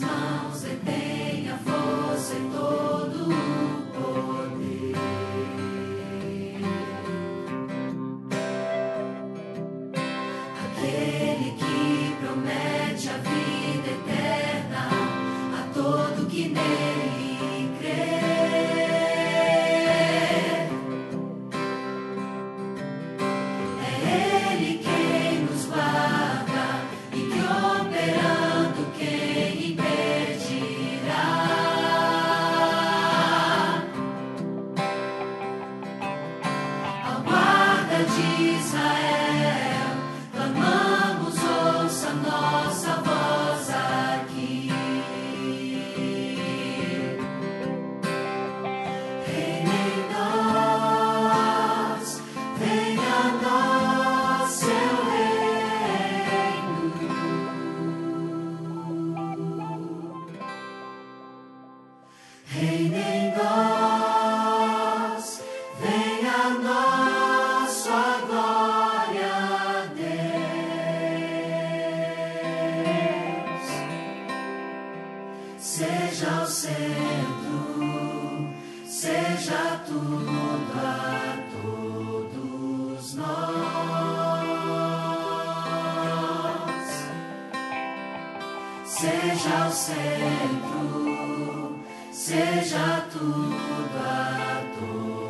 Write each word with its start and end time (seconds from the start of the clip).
mãos 0.00 0.60
detém 0.62 1.50
a 1.50 1.58
força 1.58 2.34
e 2.34 2.50
todo 2.50 2.81
Jesus. 38.08 39.11
Seja 89.42 89.66
o 89.66 89.72
centro, 89.72 91.04
seja 92.12 93.08
tudo 93.10 93.98
a 93.98 94.62
todos 94.78 95.21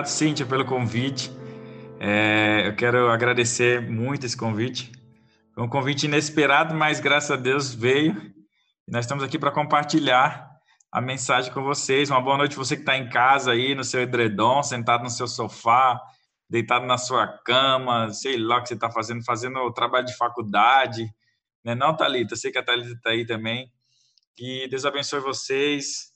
Obrigado, 0.00 0.06
Cíntia, 0.06 0.46
pelo 0.46 0.64
convite. 0.64 1.30
É, 1.98 2.66
eu 2.66 2.74
quero 2.74 3.10
agradecer 3.10 3.82
muito 3.82 4.24
esse 4.24 4.36
convite. 4.36 4.90
Foi 5.54 5.62
um 5.62 5.68
convite 5.68 6.06
inesperado, 6.06 6.74
mas 6.74 7.00
graças 7.00 7.30
a 7.30 7.36
Deus 7.36 7.74
veio. 7.74 8.14
Nós 8.88 9.04
estamos 9.04 9.22
aqui 9.22 9.38
para 9.38 9.50
compartilhar 9.50 10.48
a 10.90 11.02
mensagem 11.02 11.52
com 11.52 11.62
vocês. 11.62 12.08
Uma 12.08 12.20
boa 12.22 12.38
noite 12.38 12.56
você 12.56 12.76
que 12.76 12.82
está 12.82 12.96
em 12.96 13.10
casa 13.10 13.52
aí, 13.52 13.74
no 13.74 13.84
seu 13.84 14.00
edredom, 14.00 14.62
sentado 14.62 15.02
no 15.02 15.10
seu 15.10 15.28
sofá, 15.28 16.00
deitado 16.48 16.86
na 16.86 16.96
sua 16.96 17.26
cama, 17.44 18.10
sei 18.10 18.38
lá 18.38 18.56
o 18.56 18.62
que 18.62 18.68
você 18.68 18.74
está 18.74 18.90
fazendo, 18.90 19.22
fazendo 19.22 19.58
o 19.58 19.72
trabalho 19.72 20.06
de 20.06 20.16
faculdade, 20.16 21.04
Né 21.62 21.74
não, 21.74 21.94
Thalita? 21.94 22.36
Sei 22.36 22.50
que 22.50 22.58
a 22.58 22.62
Thalita 22.62 22.92
está 22.92 23.10
aí 23.10 23.26
também. 23.26 23.70
Que 24.34 24.66
Deus 24.68 24.86
abençoe 24.86 25.20
vocês. 25.20 26.10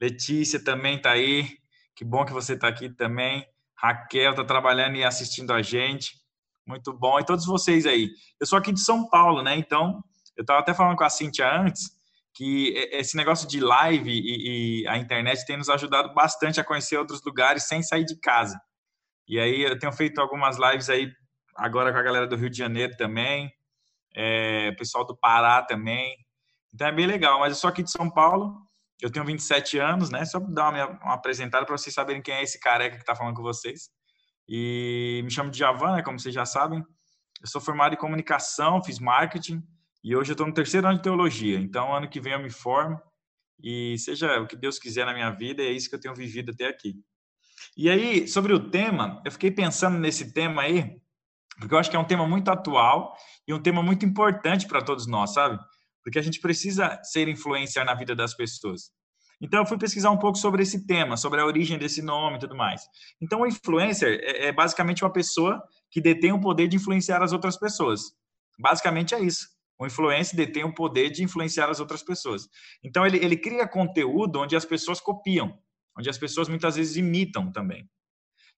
Letícia 0.00 0.58
também 0.58 0.96
está 0.96 1.12
aí. 1.12 1.56
Que 1.98 2.04
bom 2.04 2.24
que 2.24 2.32
você 2.32 2.52
está 2.52 2.68
aqui 2.68 2.88
também. 2.88 3.44
Raquel 3.74 4.30
está 4.30 4.44
trabalhando 4.44 4.94
e 4.94 5.02
assistindo 5.02 5.52
a 5.52 5.60
gente. 5.60 6.12
Muito 6.64 6.92
bom. 6.92 7.18
E 7.18 7.24
todos 7.24 7.44
vocês 7.44 7.86
aí. 7.86 8.08
Eu 8.38 8.46
sou 8.46 8.56
aqui 8.56 8.70
de 8.70 8.78
São 8.78 9.08
Paulo, 9.08 9.42
né? 9.42 9.56
Então, 9.56 10.00
eu 10.36 10.42
estava 10.42 10.60
até 10.60 10.72
falando 10.72 10.96
com 10.96 11.02
a 11.02 11.10
Cintia 11.10 11.52
antes 11.52 11.90
que 12.32 12.68
esse 12.92 13.16
negócio 13.16 13.48
de 13.48 13.58
live 13.58 14.12
e, 14.12 14.82
e, 14.82 14.86
a 14.86 14.96
internet 14.96 15.44
tem 15.44 15.56
nos 15.56 15.68
ajudado 15.68 16.14
bastante 16.14 16.60
a 16.60 16.64
conhecer 16.64 16.96
outros 16.96 17.20
lugares 17.24 17.64
sem 17.64 17.82
sair 17.82 18.04
de 18.04 18.16
casa. 18.20 18.60
E 19.26 19.40
aí 19.40 19.62
eu 19.62 19.76
tenho 19.76 19.92
feito 19.92 20.20
algumas 20.20 20.56
lives 20.56 20.88
aí 20.88 21.10
agora 21.56 21.92
com 21.92 21.98
a 21.98 22.02
galera 22.02 22.28
do 22.28 22.36
Rio 22.36 22.48
de 22.48 22.56
Janeiro 22.56 22.96
também, 22.96 23.52
é, 24.14 24.70
pessoal 24.78 25.04
do 25.04 25.16
Pará 25.16 25.62
também. 25.62 26.14
Então 26.72 26.86
é 26.86 26.92
bem 26.92 27.06
legal, 27.06 27.40
mas 27.40 27.54
eu 27.54 27.56
sou 27.56 27.68
aqui 27.68 27.82
de 27.82 27.90
São 27.90 28.08
Paulo, 28.08 28.54
eu 29.00 29.10
tenho 29.10 29.24
27 29.24 29.78
anos, 29.78 30.10
né? 30.10 30.24
Só 30.24 30.38
dar 30.40 30.70
uma, 30.70 30.86
uma 30.86 31.14
apresentada 31.14 31.64
para 31.64 31.76
vocês 31.76 31.94
saberem 31.94 32.20
quem 32.20 32.34
é 32.34 32.42
esse 32.42 32.58
careca 32.58 32.96
que 32.96 33.02
está 33.02 33.14
falando 33.14 33.36
com 33.36 33.42
vocês. 33.42 33.90
E 34.48 35.20
me 35.24 35.30
chamo 35.30 35.50
de 35.50 35.58
Javan, 35.58 35.96
né, 35.96 36.02
como 36.02 36.18
vocês 36.18 36.34
já 36.34 36.46
sabem. 36.46 36.82
Eu 37.40 37.46
sou 37.46 37.60
formado 37.60 37.94
em 37.94 37.98
comunicação, 37.98 38.82
fiz 38.82 38.98
marketing 38.98 39.62
e 40.02 40.16
hoje 40.16 40.30
eu 40.30 40.34
estou 40.34 40.46
no 40.46 40.54
terceiro 40.54 40.86
ano 40.86 40.96
de 40.96 41.02
teologia. 41.02 41.58
Então, 41.58 41.94
ano 41.94 42.08
que 42.08 42.20
vem 42.20 42.32
eu 42.32 42.40
me 42.40 42.50
formo 42.50 43.00
e 43.62 43.96
seja 43.98 44.40
o 44.40 44.46
que 44.46 44.56
Deus 44.56 44.78
quiser 44.78 45.04
na 45.04 45.12
minha 45.12 45.30
vida, 45.30 45.62
é 45.62 45.70
isso 45.70 45.88
que 45.88 45.94
eu 45.94 46.00
tenho 46.00 46.14
vivido 46.14 46.52
até 46.52 46.66
aqui. 46.66 46.94
E 47.76 47.90
aí, 47.90 48.26
sobre 48.26 48.52
o 48.52 48.70
tema, 48.70 49.20
eu 49.24 49.30
fiquei 49.30 49.50
pensando 49.50 49.98
nesse 49.98 50.32
tema 50.32 50.62
aí, 50.62 51.00
porque 51.58 51.74
eu 51.74 51.78
acho 51.78 51.90
que 51.90 51.96
é 51.96 51.98
um 51.98 52.04
tema 52.04 52.26
muito 52.26 52.48
atual 52.50 53.16
e 53.46 53.52
um 53.52 53.60
tema 53.60 53.82
muito 53.82 54.06
importante 54.06 54.66
para 54.66 54.82
todos 54.82 55.06
nós, 55.06 55.34
sabe? 55.34 55.58
Porque 56.08 56.18
a 56.18 56.22
gente 56.22 56.40
precisa 56.40 56.98
ser 57.02 57.28
influenciar 57.28 57.84
na 57.84 57.92
vida 57.92 58.16
das 58.16 58.32
pessoas. 58.32 58.90
Então, 59.38 59.60
eu 59.60 59.66
fui 59.66 59.76
pesquisar 59.76 60.10
um 60.10 60.16
pouco 60.16 60.38
sobre 60.38 60.62
esse 60.62 60.86
tema, 60.86 61.18
sobre 61.18 61.38
a 61.38 61.44
origem 61.44 61.76
desse 61.78 62.00
nome 62.00 62.38
e 62.38 62.40
tudo 62.40 62.56
mais. 62.56 62.80
Então, 63.20 63.42
o 63.42 63.46
influencer 63.46 64.18
é, 64.22 64.46
é 64.46 64.52
basicamente 64.52 65.04
uma 65.04 65.12
pessoa 65.12 65.62
que 65.90 66.00
detém 66.00 66.32
o 66.32 66.40
poder 66.40 66.66
de 66.66 66.76
influenciar 66.76 67.22
as 67.22 67.34
outras 67.34 67.58
pessoas. 67.58 68.00
Basicamente 68.58 69.14
é 69.14 69.20
isso. 69.20 69.48
O 69.78 69.84
influencer 69.84 70.34
detém 70.34 70.64
o 70.64 70.74
poder 70.74 71.10
de 71.10 71.22
influenciar 71.22 71.68
as 71.68 71.78
outras 71.78 72.02
pessoas. 72.02 72.48
Então, 72.82 73.06
ele, 73.06 73.18
ele 73.18 73.36
cria 73.36 73.68
conteúdo 73.68 74.40
onde 74.40 74.56
as 74.56 74.64
pessoas 74.64 75.02
copiam, 75.02 75.58
onde 75.94 76.08
as 76.08 76.16
pessoas 76.16 76.48
muitas 76.48 76.76
vezes 76.76 76.96
imitam 76.96 77.52
também. 77.52 77.86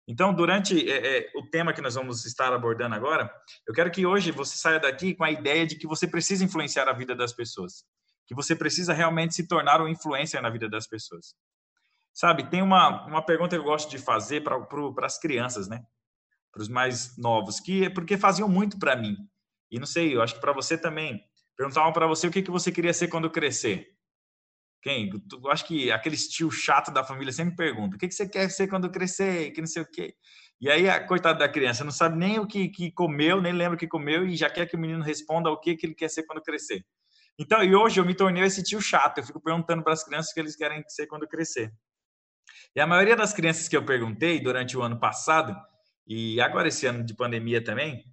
Então, 0.09 0.35
durante 0.35 0.91
é, 0.91 1.19
é, 1.19 1.31
o 1.37 1.47
tema 1.49 1.73
que 1.73 1.81
nós 1.81 1.95
vamos 1.95 2.25
estar 2.25 2.53
abordando 2.53 2.95
agora, 2.95 3.33
eu 3.67 3.73
quero 3.73 3.91
que 3.91 4.05
hoje 4.05 4.31
você 4.31 4.57
saia 4.57 4.81
daqui 4.81 5.15
com 5.15 5.25
a 5.25 5.31
ideia 5.31 5.67
de 5.67 5.77
que 5.77 5.87
você 5.87 6.07
precisa 6.07 6.45
influenciar 6.45 6.89
a 6.89 6.93
vida 6.93 7.15
das 7.15 7.33
pessoas, 7.33 7.85
que 8.27 8.35
você 8.35 8.57
precisa 8.57 8.93
realmente 8.93 9.35
se 9.35 9.47
tornar 9.47 9.81
um 9.81 9.89
influencer 9.89 10.43
na 10.43 10.51
vida 10.51 10.69
das 10.69 10.87
pessoas. 10.87 11.35
Sabe, 12.13 12.51
tem 12.51 12.61
uma, 12.61 13.07
uma 13.07 13.25
pergunta 13.25 13.57
que 13.57 13.61
eu 13.61 13.65
gosto 13.65 13.89
de 13.89 13.99
fazer 13.99 14.43
para 14.43 15.07
as 15.07 15.19
crianças, 15.19 15.69
né? 15.69 15.83
Para 16.53 16.63
os 16.63 16.69
mais 16.69 17.17
novos, 17.17 17.61
que 17.61 17.85
é 17.85 17.91
porque 17.91 18.19
faziam 18.19 18.49
muito 18.49 18.79
para 18.79 18.97
mim. 18.97 19.17
E 19.71 19.79
não 19.79 19.87
sei, 19.87 20.17
eu 20.17 20.23
acho 20.23 20.35
que 20.35 20.41
para 20.41 20.53
você 20.53 20.77
também. 20.77 21.23
Perguntavam 21.57 21.93
para 21.93 22.07
você 22.07 22.27
o 22.27 22.31
que, 22.31 22.43
que 22.43 22.51
você 22.51 22.73
queria 22.73 22.93
ser 22.93 23.09
quando 23.09 23.31
crescer. 23.31 23.87
Quem? 24.83 25.11
Eu 25.33 25.51
acho 25.51 25.67
que 25.67 25.93
aquele 25.93 26.17
tio 26.17 26.51
chato 26.51 26.91
da 26.91 27.05
família 27.05 27.33
sempre 27.33 27.55
pergunta: 27.55 27.97
o 27.97 27.99
que, 27.99 28.11
você 28.11 28.29
quer 28.29 28.51
ser 28.51 28.69
quando 28.69 28.91
crescer? 28.91 29.51
Que 29.53 29.61
não 29.61 29.69
sei 29.69 29.83
o 29.83 29.87
quê. 29.87 30.15
E 30.61 30.71
aí, 30.71 30.89
a 30.89 31.07
coitada 31.07 31.39
da 31.39 31.49
criança 31.49 31.85
não 31.85 31.91
sabe 31.91 32.19
nem 32.19 32.39
o 32.39 32.47
que, 32.47 32.69
que 32.69 32.91
comeu, 32.93 33.41
nem 33.41 33.53
lembra 33.53 33.77
o 33.77 33.79
que 33.79 33.89
comeu, 33.89 34.27
e 34.27 34.37
já 34.37 34.51
quer 34.51 34.67
que 34.67 34.77
o 34.77 34.79
menino 34.79 35.03
responda 35.03 35.51
o 35.51 35.59
que, 35.59 35.77
que 35.77 35.87
ele 35.87 35.95
quer 35.95 36.09
ser 36.09 36.25
quando 36.25 36.43
crescer. 36.43 36.85
Então, 37.39 37.63
e 37.65 37.75
hoje 37.75 37.99
eu 37.99 38.05
me 38.05 38.15
tornei 38.15 38.43
esse 38.43 38.63
tio 38.63 38.81
chato. 38.81 39.19
Eu 39.19 39.25
fico 39.25 39.41
perguntando 39.41 39.83
para 39.83 39.95
as 39.95 40.05
crianças 40.05 40.31
o 40.31 40.35
que 40.35 40.41
eles 40.41 40.57
querem 40.57 40.83
ser 40.89 41.07
quando 41.07 41.27
crescer. 41.27 41.73
E 42.75 42.81
a 42.81 42.87
maioria 42.87 43.17
das 43.17 43.33
crianças 43.33 43.69
que 43.69 43.77
eu 43.77 43.85
perguntei 43.85 44.41
durante 44.41 44.77
o 44.77 44.83
ano 44.83 44.99
passado, 44.99 45.57
e 46.07 46.41
agora 46.41 46.69
esse 46.69 46.87
ano 46.87 47.05
de 47.05 47.15
pandemia 47.15 47.63
também, 47.63 48.05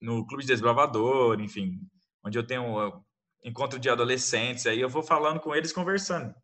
no 0.00 0.26
Clube 0.26 0.42
de 0.42 0.48
Desbravador, 0.48 1.40
enfim, 1.40 1.80
onde 2.22 2.38
eu 2.38 2.46
tenho 2.46 3.02
encontro 3.44 3.78
de 3.78 3.90
adolescentes, 3.90 4.66
aí 4.66 4.80
eu 4.80 4.88
vou 4.88 5.02
falando 5.02 5.38
com 5.38 5.54
eles, 5.54 5.72
conversando. 5.72 6.34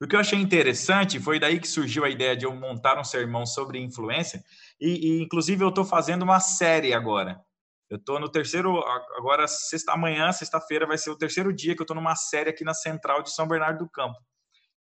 O 0.00 0.06
que 0.06 0.16
eu 0.16 0.20
achei 0.20 0.38
interessante 0.38 1.18
foi 1.18 1.38
daí 1.38 1.60
que 1.60 1.68
surgiu 1.68 2.04
a 2.04 2.10
ideia 2.10 2.36
de 2.36 2.44
eu 2.44 2.54
montar 2.54 2.98
um 2.98 3.04
sermão 3.04 3.46
sobre 3.46 3.78
influência, 3.78 4.42
e, 4.80 5.18
e 5.18 5.22
inclusive 5.22 5.64
eu 5.64 5.68
estou 5.68 5.84
fazendo 5.84 6.22
uma 6.22 6.40
série 6.40 6.92
agora. 6.92 7.40
Eu 7.88 7.96
estou 7.96 8.18
no 8.18 8.28
terceiro, 8.28 8.82
agora 9.16 9.46
sexta, 9.46 9.92
amanhã, 9.92 10.32
sexta-feira, 10.32 10.86
vai 10.86 10.98
ser 10.98 11.10
o 11.10 11.16
terceiro 11.16 11.52
dia 11.52 11.74
que 11.74 11.80
eu 11.80 11.84
estou 11.84 11.94
numa 11.94 12.16
série 12.16 12.50
aqui 12.50 12.64
na 12.64 12.74
Central 12.74 13.22
de 13.22 13.30
São 13.30 13.46
Bernardo 13.46 13.84
do 13.84 13.90
Campo. 13.90 14.18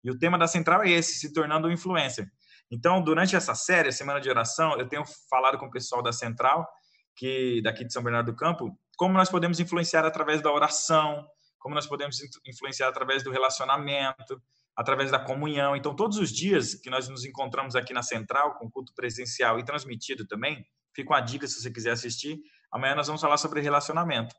E 0.04 0.10
o 0.10 0.18
tema 0.18 0.38
da 0.38 0.48
Central 0.48 0.84
é 0.84 0.90
esse, 0.90 1.16
se 1.16 1.34
tornando 1.34 1.68
um 1.68 1.72
influencer. 1.72 2.26
Então, 2.72 3.04
durante 3.04 3.36
essa 3.36 3.54
série, 3.54 3.92
Semana 3.92 4.22
de 4.22 4.30
Oração, 4.30 4.78
eu 4.80 4.88
tenho 4.88 5.04
falado 5.30 5.58
com 5.58 5.66
o 5.66 5.72
pessoal 5.72 6.02
da 6.02 6.14
Central 6.14 6.68
que 7.16 7.62
daqui 7.62 7.84
de 7.84 7.92
São 7.92 8.02
Bernardo 8.02 8.32
do 8.32 8.36
Campo, 8.36 8.76
como 9.02 9.16
nós 9.16 9.32
podemos 9.32 9.60
influenciar 9.60 10.06
através 10.06 10.44
da 10.44 10.52
oração, 10.52 11.26
como 11.58 11.74
nós 11.74 11.88
podemos 11.88 12.20
influenciar 12.46 12.88
através 12.88 13.24
do 13.24 13.32
relacionamento, 13.32 14.40
através 14.76 15.10
da 15.10 15.18
comunhão. 15.18 15.76
Então, 15.76 15.96
todos 15.96 16.20
os 16.20 16.32
dias 16.32 16.76
que 16.76 16.88
nós 16.88 17.10
nos 17.10 17.26
encontramos 17.26 17.76
aqui 17.76 17.94
na 17.96 18.04
Central, 18.04 18.60
com 18.60 18.70
culto 18.70 18.94
presencial 18.94 19.58
e 19.58 19.66
transmitido 19.66 20.28
também, 20.28 20.64
fica 20.96 21.10
uma 21.10 21.20
dica 21.20 21.48
se 21.48 21.60
você 21.60 21.72
quiser 21.72 21.94
assistir. 21.94 22.40
Amanhã 22.72 22.94
nós 22.94 23.08
vamos 23.08 23.20
falar 23.20 23.38
sobre 23.38 23.60
relacionamento. 23.60 24.36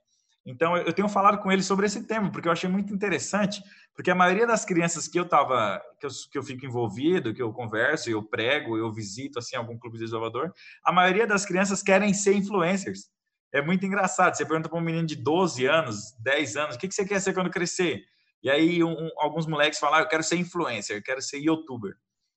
Então, 0.47 0.77
eu 0.77 0.93
tenho 0.93 1.09
falado 1.09 1.39
com 1.39 1.51
ele 1.51 1.65
sobre 1.65 1.87
esse 1.87 2.07
tema, 2.07 2.31
porque 2.31 2.47
eu 2.47 2.53
achei 2.53 2.71
muito 2.71 2.95
interessante, 2.95 3.61
porque 3.97 4.13
a 4.13 4.15
maioria 4.15 4.47
das 4.47 4.65
crianças 4.65 5.09
que 5.09 5.19
eu 5.19 5.29
tava, 5.29 5.83
que 5.99 6.07
eu, 6.07 6.11
que 6.31 6.39
eu 6.39 6.43
fico 6.45 6.65
envolvido, 6.65 7.35
que 7.35 7.43
eu 7.43 7.53
converso, 7.53 8.09
eu 8.09 8.23
prego, 8.23 8.79
eu 8.79 8.93
visito, 8.93 9.41
assim, 9.41 9.57
algum 9.57 9.77
clube 9.77 9.99
de 9.99 10.07
Salvador, 10.07 10.55
a 10.85 10.93
maioria 10.93 11.27
das 11.27 11.45
crianças 11.45 11.83
querem 11.83 12.15
ser 12.15 12.35
influencers. 12.35 13.11
É 13.53 13.61
muito 13.61 13.85
engraçado. 13.85 14.35
Você 14.35 14.47
pergunta 14.47 14.69
para 14.69 14.79
um 14.79 14.83
menino 14.83 15.07
de 15.07 15.17
12 15.17 15.67
anos, 15.67 16.13
10 16.21 16.57
anos, 16.57 16.77
o 16.77 16.79
que, 16.79 16.91
você 16.91 17.05
quer 17.05 17.21
ser 17.21 17.35
quando 17.35 17.51
crescer? 17.51 18.03
E 18.43 18.51
aí, 18.51 18.83
um, 18.83 19.09
alguns 19.19 19.47
moleques 19.47 19.79
falam, 19.79 19.99
ah, 19.99 20.03
eu 20.03 20.09
quero 20.09 20.23
ser 20.23 20.37
influencer, 20.37 20.97
eu 20.97 21.03
quero 21.03 21.21
ser 21.21 21.39
youtuber. 21.39 21.95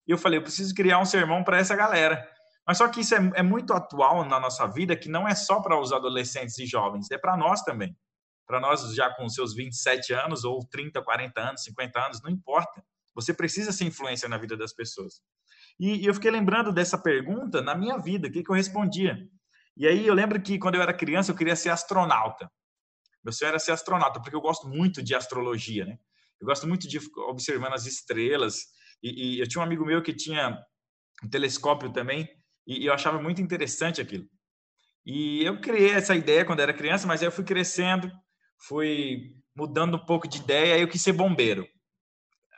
E 0.07 0.11
eu 0.11 0.17
falei, 0.17 0.37
eu 0.37 0.43
preciso 0.43 0.75
criar 0.75 0.99
um 0.99 1.05
sermão 1.05 1.43
para 1.43 1.57
essa 1.57 1.75
galera. 1.75 2.29
Mas 2.67 2.77
só 2.77 2.87
que 2.87 3.01
isso 3.01 3.15
é, 3.15 3.31
é 3.35 3.43
muito 3.43 3.73
atual 3.73 4.25
na 4.25 4.39
nossa 4.39 4.67
vida, 4.67 4.95
que 4.95 5.07
não 5.07 5.27
é 5.27 5.33
só 5.33 5.61
para 5.61 5.79
os 5.79 5.93
adolescentes 5.93 6.57
e 6.59 6.65
jovens, 6.65 7.09
é 7.11 7.17
para 7.17 7.37
nós 7.37 7.61
também. 7.61 7.95
Para 8.45 8.59
nós, 8.59 8.93
já 8.93 9.09
com 9.09 9.27
seus 9.29 9.55
27 9.55 10.13
anos, 10.13 10.43
ou 10.43 10.59
30, 10.65 11.01
40 11.01 11.41
anos, 11.41 11.63
50 11.63 11.99
anos, 12.05 12.21
não 12.21 12.29
importa. 12.29 12.83
Você 13.15 13.33
precisa 13.33 13.71
ser 13.71 13.85
influência 13.85 14.27
na 14.27 14.37
vida 14.37 14.57
das 14.57 14.73
pessoas. 14.73 15.21
E, 15.79 16.03
e 16.03 16.05
eu 16.05 16.13
fiquei 16.13 16.29
lembrando 16.29 16.71
dessa 16.71 16.97
pergunta 16.97 17.61
na 17.61 17.73
minha 17.73 17.97
vida, 17.97 18.27
o 18.27 18.31
que, 18.31 18.43
que 18.43 18.49
eu 18.49 18.55
respondia. 18.55 19.17
E 19.77 19.87
aí 19.87 20.07
eu 20.07 20.13
lembro 20.13 20.41
que 20.41 20.57
quando 20.57 20.75
eu 20.75 20.81
era 20.81 20.93
criança, 20.93 21.31
eu 21.31 21.35
queria 21.35 21.55
ser 21.55 21.69
astronauta. 21.69 22.49
Meu 23.23 23.33
sonho 23.33 23.49
era 23.49 23.59
ser 23.59 23.71
astronauta, 23.71 24.21
porque 24.21 24.35
eu 24.35 24.41
gosto 24.41 24.67
muito 24.67 25.01
de 25.03 25.15
astrologia, 25.15 25.85
né? 25.85 25.97
Eu 26.39 26.45
gosto 26.45 26.67
muito 26.67 26.87
de 26.87 26.99
observando 27.27 27.73
as 27.73 27.85
estrelas. 27.85 28.59
E, 29.01 29.35
e 29.35 29.39
eu 29.39 29.47
tinha 29.47 29.61
um 29.61 29.65
amigo 29.65 29.85
meu 29.85 30.01
que 30.01 30.13
tinha 30.13 30.57
um 31.23 31.29
telescópio 31.29 31.91
também, 31.91 32.27
e 32.67 32.85
eu 32.85 32.93
achava 32.93 33.21
muito 33.21 33.41
interessante 33.41 34.01
aquilo. 34.01 34.25
E 35.05 35.43
eu 35.43 35.59
criei 35.61 35.91
essa 35.91 36.15
ideia 36.15 36.45
quando 36.45 36.61
era 36.61 36.73
criança, 36.73 37.05
mas 37.05 37.21
aí 37.21 37.27
eu 37.27 37.31
fui 37.31 37.43
crescendo, 37.43 38.11
fui 38.67 39.35
mudando 39.55 39.97
um 39.97 40.05
pouco 40.05 40.27
de 40.27 40.39
ideia, 40.39 40.75
aí 40.75 40.81
eu 40.81 40.87
quis 40.87 41.01
ser 41.01 41.13
bombeiro. 41.13 41.67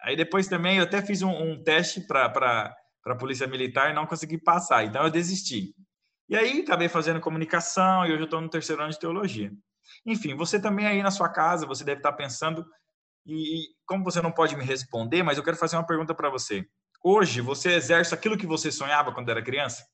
Aí 0.03 0.15
depois 0.15 0.47
também 0.47 0.77
eu 0.77 0.83
até 0.83 1.01
fiz 1.05 1.21
um, 1.21 1.29
um 1.29 1.63
teste 1.63 2.05
para 2.07 2.73
a 3.05 3.15
Polícia 3.15 3.47
Militar 3.47 3.91
e 3.91 3.93
não 3.93 4.07
consegui 4.07 4.37
passar, 4.37 4.85
então 4.85 5.03
eu 5.03 5.11
desisti. 5.11 5.73
E 6.29 6.35
aí 6.35 6.61
acabei 6.61 6.89
fazendo 6.89 7.21
comunicação 7.21 8.05
e 8.05 8.11
hoje 8.11 8.21
eu 8.21 8.25
estou 8.25 8.41
no 8.41 8.49
terceiro 8.49 8.81
ano 8.81 8.91
de 8.91 8.99
teologia. 8.99 9.51
Enfim, 10.05 10.35
você 10.35 10.59
também 10.59 10.85
aí 10.85 11.01
na 11.01 11.11
sua 11.11 11.29
casa, 11.29 11.65
você 11.65 11.83
deve 11.83 11.99
estar 11.99 12.11
pensando, 12.13 12.65
e 13.25 13.67
como 13.85 14.03
você 14.03 14.21
não 14.21 14.31
pode 14.31 14.55
me 14.55 14.63
responder, 14.63 15.23
mas 15.23 15.37
eu 15.37 15.43
quero 15.43 15.57
fazer 15.57 15.75
uma 15.75 15.85
pergunta 15.85 16.13
para 16.13 16.29
você. 16.29 16.65
Hoje, 17.03 17.41
você 17.41 17.73
exerce 17.73 18.13
aquilo 18.13 18.37
que 18.37 18.47
você 18.47 18.71
sonhava 18.71 19.13
quando 19.13 19.29
era 19.29 19.41
criança? 19.41 19.85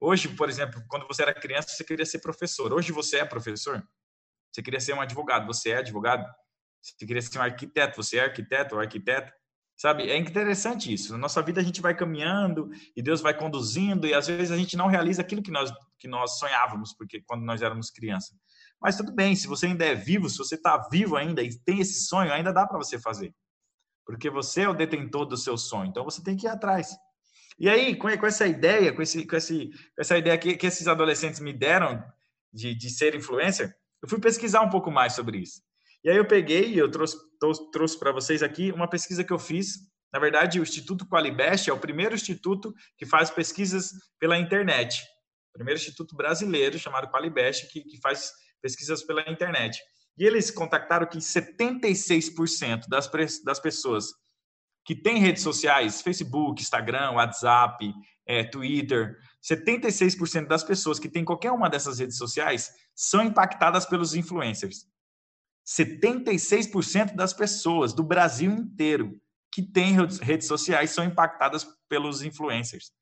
Hoje, 0.00 0.28
por 0.28 0.48
exemplo, 0.48 0.82
quando 0.88 1.06
você 1.06 1.22
era 1.22 1.34
criança, 1.34 1.68
você 1.68 1.84
queria 1.84 2.06
ser 2.06 2.20
professor. 2.20 2.72
Hoje 2.72 2.92
você 2.92 3.18
é 3.18 3.24
professor? 3.24 3.82
Você 4.52 4.62
queria 4.62 4.80
ser 4.80 4.92
um 4.94 5.00
advogado, 5.00 5.46
você 5.46 5.70
é 5.70 5.76
advogado? 5.78 6.24
Você 6.82 7.06
queria 7.06 7.22
ser 7.22 7.38
um 7.38 7.42
arquiteto, 7.42 7.96
você 7.96 8.18
é 8.18 8.24
arquiteto 8.24 8.74
ou 8.74 8.80
arquiteta? 8.80 9.32
Sabe, 9.84 10.10
é 10.10 10.16
interessante 10.16 10.90
isso. 10.90 11.12
Na 11.12 11.18
nossa 11.18 11.42
vida 11.42 11.60
a 11.60 11.62
gente 11.62 11.82
vai 11.82 11.94
caminhando 11.94 12.70
e 12.96 13.02
Deus 13.02 13.20
vai 13.20 13.36
conduzindo 13.36 14.06
e 14.06 14.14
às 14.14 14.26
vezes 14.26 14.50
a 14.50 14.56
gente 14.56 14.78
não 14.78 14.86
realiza 14.86 15.20
aquilo 15.20 15.42
que 15.42 15.50
nós 15.50 15.70
que 15.98 16.08
nós 16.08 16.38
sonhávamos 16.38 16.94
porque 16.94 17.20
quando 17.20 17.44
nós 17.44 17.60
éramos 17.60 17.90
crianças. 17.90 18.34
Mas 18.80 18.96
tudo 18.96 19.12
bem, 19.12 19.36
se 19.36 19.46
você 19.46 19.66
ainda 19.66 19.84
é 19.84 19.94
vivo, 19.94 20.30
se 20.30 20.38
você 20.38 20.54
está 20.54 20.78
vivo 20.90 21.16
ainda 21.16 21.42
e 21.42 21.54
tem 21.66 21.80
esse 21.80 22.00
sonho, 22.06 22.32
ainda 22.32 22.50
dá 22.50 22.66
para 22.66 22.78
você 22.78 22.98
fazer, 22.98 23.34
porque 24.06 24.30
você 24.30 24.62
é 24.62 24.68
o 24.70 24.72
detentor 24.72 25.26
do 25.26 25.36
seu 25.36 25.58
sonho. 25.58 25.90
Então 25.90 26.02
você 26.02 26.22
tem 26.22 26.34
que 26.34 26.46
ir 26.46 26.48
atrás. 26.48 26.96
E 27.58 27.68
aí, 27.68 27.94
com, 27.94 28.08
com 28.16 28.26
essa 28.26 28.46
ideia, 28.46 28.90
com, 28.90 29.02
esse, 29.02 29.26
com, 29.26 29.36
esse, 29.36 29.66
com 29.68 30.00
essa 30.00 30.16
ideia 30.16 30.38
que, 30.38 30.56
que 30.56 30.66
esses 30.66 30.88
adolescentes 30.88 31.40
me 31.40 31.52
deram 31.52 32.02
de, 32.50 32.74
de 32.74 32.88
ser 32.88 33.14
influencer, 33.14 33.76
Eu 34.02 34.08
fui 34.08 34.18
pesquisar 34.18 34.62
um 34.62 34.70
pouco 34.70 34.90
mais 34.90 35.12
sobre 35.12 35.36
isso. 35.40 35.60
E 36.04 36.10
aí 36.10 36.16
eu 36.18 36.26
peguei 36.26 36.74
e 36.74 36.78
eu 36.78 36.90
trouxe, 36.90 37.16
trouxe 37.72 37.98
para 37.98 38.12
vocês 38.12 38.42
aqui 38.42 38.70
uma 38.70 38.88
pesquisa 38.88 39.24
que 39.24 39.32
eu 39.32 39.38
fiz. 39.38 39.78
Na 40.12 40.18
verdade, 40.18 40.60
o 40.60 40.62
Instituto 40.62 41.08
Qualibest 41.08 41.68
é 41.68 41.72
o 41.72 41.78
primeiro 41.78 42.14
instituto 42.14 42.74
que 42.98 43.06
faz 43.06 43.30
pesquisas 43.30 43.90
pela 44.18 44.38
internet. 44.38 45.02
O 45.50 45.54
primeiro 45.54 45.80
instituto 45.80 46.14
brasileiro 46.14 46.78
chamado 46.78 47.08
Qualibest 47.08 47.68
que, 47.72 47.80
que 47.80 47.98
faz 48.00 48.30
pesquisas 48.60 49.02
pela 49.02 49.22
internet. 49.30 49.80
E 50.18 50.24
eles 50.24 50.50
contactaram 50.50 51.06
que 51.06 51.18
76% 51.18 52.86
das, 52.88 53.10
das 53.42 53.58
pessoas 53.58 54.12
que 54.84 54.94
têm 54.94 55.18
redes 55.18 55.42
sociais, 55.42 56.02
Facebook, 56.02 56.60
Instagram, 56.60 57.12
WhatsApp, 57.12 57.92
é, 58.26 58.44
Twitter, 58.44 59.16
76% 59.42 60.46
das 60.46 60.62
pessoas 60.62 60.98
que 60.98 61.08
têm 61.08 61.24
qualquer 61.24 61.50
uma 61.50 61.70
dessas 61.70 61.98
redes 61.98 62.18
sociais 62.18 62.70
são 62.94 63.22
impactadas 63.22 63.86
pelos 63.86 64.14
influencers. 64.14 64.86
76% 65.66 67.14
das 67.14 67.32
pessoas 67.32 67.92
do 67.92 68.02
Brasil 68.02 68.50
inteiro 68.50 69.20
que 69.50 69.62
têm 69.62 69.96
redes 70.20 70.48
sociais 70.48 70.90
são 70.90 71.04
impactadas 71.04 71.66
pelos 71.88 72.22
influencers. 72.22 72.92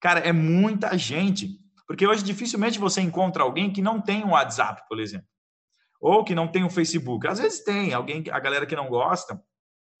Cara, 0.00 0.20
é 0.20 0.32
muita 0.32 0.96
gente. 0.98 1.58
Porque 1.86 2.06
hoje 2.06 2.22
dificilmente 2.22 2.78
você 2.78 3.00
encontra 3.00 3.42
alguém 3.42 3.72
que 3.72 3.82
não 3.82 4.00
tem 4.00 4.24
um 4.24 4.30
WhatsApp, 4.30 4.82
por 4.88 5.00
exemplo. 5.00 5.26
Ou 6.00 6.24
que 6.24 6.34
não 6.34 6.48
tem 6.48 6.64
um 6.64 6.70
Facebook. 6.70 7.26
Às 7.26 7.38
vezes 7.38 7.64
tem 7.64 7.92
alguém, 7.92 8.24
a 8.30 8.40
galera 8.40 8.66
que 8.66 8.76
não 8.76 8.88
gosta, 8.88 9.34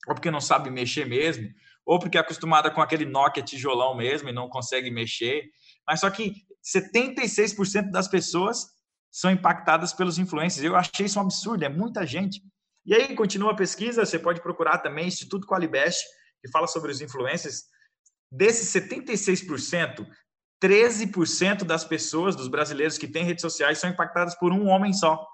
ou 0.06 0.14
porque 0.14 0.30
não 0.30 0.40
sabe 0.40 0.70
mexer 0.70 1.06
mesmo, 1.06 1.48
ou 1.84 1.98
porque 1.98 2.18
é 2.18 2.20
acostumada 2.20 2.70
com 2.70 2.80
aquele 2.80 3.04
Nokia 3.04 3.42
tijolão 3.42 3.96
mesmo 3.96 4.28
e 4.28 4.32
não 4.32 4.48
consegue 4.48 4.90
mexer. 4.90 5.44
Mas 5.86 6.00
só 6.00 6.10
que 6.10 6.34
76% 6.64 7.90
das 7.90 8.08
pessoas 8.08 8.66
são 9.12 9.30
impactadas 9.30 9.92
pelos 9.92 10.18
influencers. 10.18 10.64
Eu 10.64 10.74
achei 10.74 11.04
isso 11.04 11.18
um 11.18 11.22
absurdo, 11.22 11.62
é 11.64 11.68
muita 11.68 12.06
gente. 12.06 12.42
E 12.84 12.94
aí, 12.94 13.14
continua 13.14 13.52
a 13.52 13.56
pesquisa, 13.56 14.06
você 14.06 14.18
pode 14.18 14.40
procurar 14.40 14.78
também 14.78 15.06
Instituto 15.06 15.46
Qualibest, 15.46 16.02
que 16.40 16.50
fala 16.50 16.66
sobre 16.66 16.90
os 16.90 17.02
influencers. 17.02 17.64
Desses 18.30 18.72
76%, 18.72 20.06
13% 20.60 21.64
das 21.64 21.84
pessoas, 21.84 22.34
dos 22.34 22.48
brasileiros 22.48 22.96
que 22.96 23.06
têm 23.06 23.24
redes 23.24 23.42
sociais, 23.42 23.78
são 23.78 23.90
impactadas 23.90 24.34
por 24.34 24.50
um 24.50 24.66
homem 24.66 24.94
só. 24.94 25.24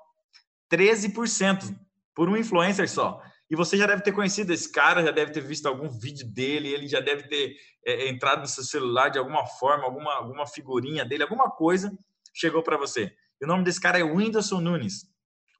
13%, 0.70 1.74
por 2.14 2.28
um 2.28 2.36
influencer 2.36 2.90
só. 2.90 3.22
E 3.48 3.56
você 3.56 3.78
já 3.78 3.86
deve 3.86 4.02
ter 4.02 4.12
conhecido 4.12 4.52
esse 4.52 4.70
cara, 4.70 5.02
já 5.02 5.12
deve 5.12 5.30
ter 5.30 5.40
visto 5.40 5.66
algum 5.66 5.88
vídeo 5.88 6.26
dele, 6.26 6.68
ele 6.68 6.88
já 6.88 7.00
deve 7.00 7.28
ter 7.28 7.56
é, 7.86 8.08
entrado 8.08 8.40
no 8.40 8.46
seu 8.46 8.64
celular 8.64 9.08
de 9.08 9.18
alguma 9.18 9.46
forma, 9.46 9.84
alguma, 9.84 10.12
alguma 10.14 10.46
figurinha 10.46 11.04
dele, 11.04 11.22
alguma 11.22 11.50
coisa 11.50 11.96
chegou 12.34 12.62
para 12.62 12.76
você. 12.76 13.10
E 13.40 13.44
o 13.44 13.48
nome 13.48 13.64
desse 13.64 13.80
cara 13.80 13.98
é 13.98 14.02
Whindersson 14.02 14.60
Nunes, 14.60 15.06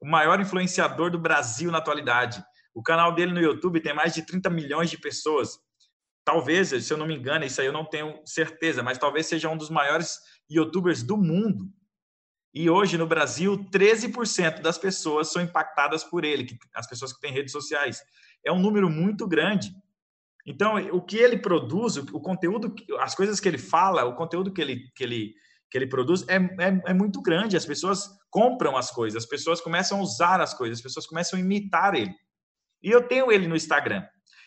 o 0.01 0.07
maior 0.07 0.39
influenciador 0.39 1.11
do 1.11 1.19
Brasil 1.19 1.71
na 1.71 1.77
atualidade. 1.77 2.43
O 2.73 2.83
canal 2.83 3.13
dele 3.13 3.33
no 3.33 3.41
YouTube 3.41 3.81
tem 3.81 3.93
mais 3.93 4.13
de 4.13 4.25
30 4.25 4.49
milhões 4.49 4.89
de 4.89 4.97
pessoas. 4.97 5.57
Talvez, 6.23 6.69
se 6.69 6.93
eu 6.93 6.97
não 6.97 7.07
me 7.07 7.15
engano, 7.15 7.45
isso 7.45 7.59
aí 7.59 7.67
eu 7.67 7.73
não 7.73 7.85
tenho 7.85 8.21
certeza, 8.25 8.83
mas 8.83 8.97
talvez 8.97 9.25
seja 9.25 9.49
um 9.49 9.57
dos 9.57 9.69
maiores 9.69 10.19
youtubers 10.49 11.03
do 11.03 11.17
mundo. 11.17 11.65
E 12.53 12.69
hoje 12.69 12.97
no 12.97 13.07
Brasil, 13.07 13.57
13% 13.71 14.61
das 14.61 14.77
pessoas 14.77 15.31
são 15.31 15.41
impactadas 15.41 16.03
por 16.03 16.25
ele, 16.25 16.47
as 16.73 16.87
pessoas 16.87 17.13
que 17.13 17.19
têm 17.19 17.31
redes 17.31 17.51
sociais. 17.51 18.01
É 18.45 18.51
um 18.51 18.59
número 18.59 18.89
muito 18.89 19.27
grande. 19.27 19.71
Então, 20.45 20.75
o 20.91 21.01
que 21.01 21.17
ele 21.17 21.37
produz, 21.37 21.97
o 21.97 22.19
conteúdo, 22.19 22.73
as 22.99 23.13
coisas 23.13 23.39
que 23.39 23.47
ele 23.47 23.57
fala, 23.57 24.05
o 24.05 24.15
conteúdo 24.15 24.51
que 24.51 24.61
ele, 24.61 24.89
que 24.95 25.03
ele, 25.03 25.35
que 25.69 25.77
ele 25.77 25.87
produz 25.87 26.27
é, 26.27 26.35
é, 26.35 26.81
é 26.87 26.93
muito 26.93 27.21
grande. 27.21 27.57
As 27.57 27.65
pessoas 27.65 28.09
compram 28.29 28.75
as 28.75 28.91
coisas, 28.91 29.23
as 29.23 29.29
pessoas 29.29 29.61
começam 29.61 29.99
a 29.99 30.01
usar 30.01 30.41
as 30.41 30.53
coisas, 30.53 30.79
as 30.79 30.83
pessoas 30.83 31.05
começam 31.05 31.37
a 31.37 31.41
imitar 31.41 31.95
ele. 31.95 32.13
E 32.81 32.89
eu 32.89 33.07
tenho 33.07 33.31
ele 33.31 33.47
no 33.47 33.55
Instagram. 33.55 34.05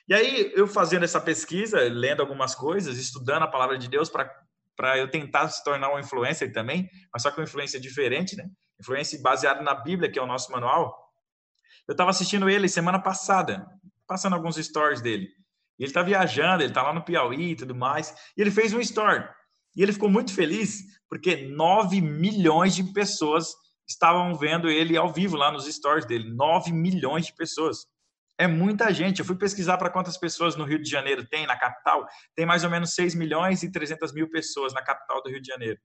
E 0.08 0.14
aí, 0.14 0.52
eu 0.56 0.66
fazendo 0.66 1.04
essa 1.04 1.20
pesquisa, 1.20 1.78
lendo 1.80 2.20
algumas 2.20 2.54
coisas, 2.54 2.98
estudando 2.98 3.42
a 3.42 3.48
palavra 3.48 3.78
de 3.78 3.88
Deus 3.88 4.10
para 4.10 4.98
eu 4.98 5.08
tentar 5.08 5.48
se 5.48 5.62
tornar 5.62 5.94
um 5.94 5.98
influencer 5.98 6.52
também, 6.52 6.88
mas 7.12 7.22
só 7.22 7.30
que 7.30 7.38
uma 7.38 7.44
influência 7.44 7.78
diferente, 7.78 8.36
né? 8.36 8.44
Influência 8.80 9.20
baseada 9.22 9.62
na 9.62 9.74
Bíblia, 9.74 10.10
que 10.10 10.18
é 10.18 10.22
o 10.22 10.26
nosso 10.26 10.50
manual. 10.50 10.92
Eu 11.86 11.92
estava 11.92 12.10
assistindo 12.10 12.50
ele 12.50 12.68
semana 12.68 13.00
passada, 13.00 13.64
passando 14.06 14.34
alguns 14.34 14.56
stories 14.56 15.00
dele. 15.00 15.28
E 15.78 15.84
ele 15.84 15.90
está 15.90 16.02
viajando, 16.02 16.62
ele 16.62 16.70
está 16.70 16.82
lá 16.82 16.92
no 16.92 17.04
Piauí 17.04 17.52
e 17.52 17.56
tudo 17.56 17.74
mais. 17.74 18.12
E 18.36 18.40
ele 18.40 18.50
fez 18.50 18.72
um 18.72 18.80
story. 18.80 19.24
E 19.76 19.82
ele 19.82 19.92
ficou 19.92 20.10
muito 20.10 20.34
feliz 20.34 20.82
porque 21.12 21.36
9 21.36 22.00
milhões 22.00 22.74
de 22.74 22.82
pessoas 22.84 23.48
estavam 23.86 24.34
vendo 24.34 24.70
ele 24.70 24.96
ao 24.96 25.12
vivo 25.12 25.36
lá 25.36 25.52
nos 25.52 25.66
stories 25.66 26.06
dele. 26.06 26.32
9 26.32 26.72
milhões 26.72 27.26
de 27.26 27.34
pessoas. 27.34 27.84
É 28.38 28.46
muita 28.46 28.90
gente. 28.94 29.18
Eu 29.18 29.26
fui 29.26 29.36
pesquisar 29.36 29.76
para 29.76 29.90
quantas 29.90 30.16
pessoas 30.16 30.56
no 30.56 30.64
Rio 30.64 30.82
de 30.82 30.88
Janeiro 30.88 31.26
tem, 31.28 31.46
na 31.46 31.54
capital. 31.54 32.06
Tem 32.34 32.46
mais 32.46 32.64
ou 32.64 32.70
menos 32.70 32.94
6 32.94 33.14
milhões 33.14 33.62
e 33.62 33.70
300 33.70 34.10
mil 34.14 34.30
pessoas 34.30 34.72
na 34.72 34.80
capital 34.80 35.22
do 35.22 35.28
Rio 35.28 35.42
de 35.42 35.48
Janeiro. 35.48 35.78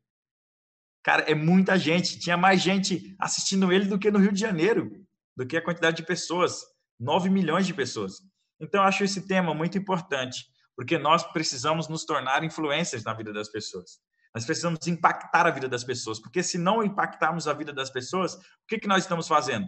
Cara, 1.04 1.24
é 1.24 1.36
muita 1.36 1.78
gente. 1.78 2.18
Tinha 2.18 2.38
mais 2.38 2.62
gente 2.62 3.14
assistindo 3.20 3.70
ele 3.70 3.84
do 3.84 4.00
que 4.00 4.10
no 4.10 4.20
Rio 4.20 4.32
de 4.32 4.40
Janeiro, 4.40 4.90
do 5.36 5.46
que 5.46 5.58
a 5.58 5.62
quantidade 5.62 5.98
de 5.98 6.04
pessoas. 6.04 6.62
9 6.98 7.30
milhões 7.30 7.68
de 7.68 7.74
pessoas. 7.74 8.22
Então, 8.62 8.82
eu 8.82 8.88
acho 8.88 9.04
esse 9.04 9.28
tema 9.28 9.54
muito 9.54 9.78
importante, 9.78 10.46
porque 10.74 10.98
nós 10.98 11.22
precisamos 11.34 11.90
nos 11.90 12.06
tornar 12.06 12.46
influências 12.46 13.04
na 13.04 13.14
vida 13.14 13.34
das 13.34 13.50
pessoas. 13.50 14.07
Nós 14.34 14.46
precisamos 14.46 14.86
impactar 14.88 15.48
a 15.48 15.52
vida 15.52 15.68
das 15.68 15.84
pessoas, 15.84 16.20
porque 16.20 16.44
se 16.44 16.58
não 16.58 16.84
impactarmos 16.84 17.48
a 17.48 17.54
vida 17.54 17.74
das 17.74 17.90
pessoas, 17.90 18.36
o 18.36 18.40
que, 18.68 18.80
que 18.80 18.88
nós 18.88 19.04
estamos 19.04 19.28
fazendo? 19.28 19.68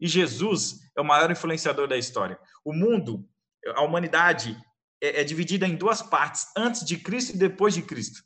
E 0.00 0.06
Jesus 0.06 0.80
é 0.96 1.00
o 1.00 1.04
maior 1.04 1.30
influenciador 1.30 1.88
da 1.88 1.96
história. 1.96 2.38
O 2.64 2.72
mundo, 2.72 3.28
a 3.74 3.82
humanidade, 3.82 4.56
é, 5.02 5.20
é 5.20 5.24
dividida 5.24 5.66
em 5.66 5.76
duas 5.76 6.02
partes, 6.02 6.46
antes 6.56 6.84
de 6.84 6.96
Cristo 6.96 7.34
e 7.34 7.38
depois 7.38 7.74
de 7.74 7.82
Cristo. 7.82 8.22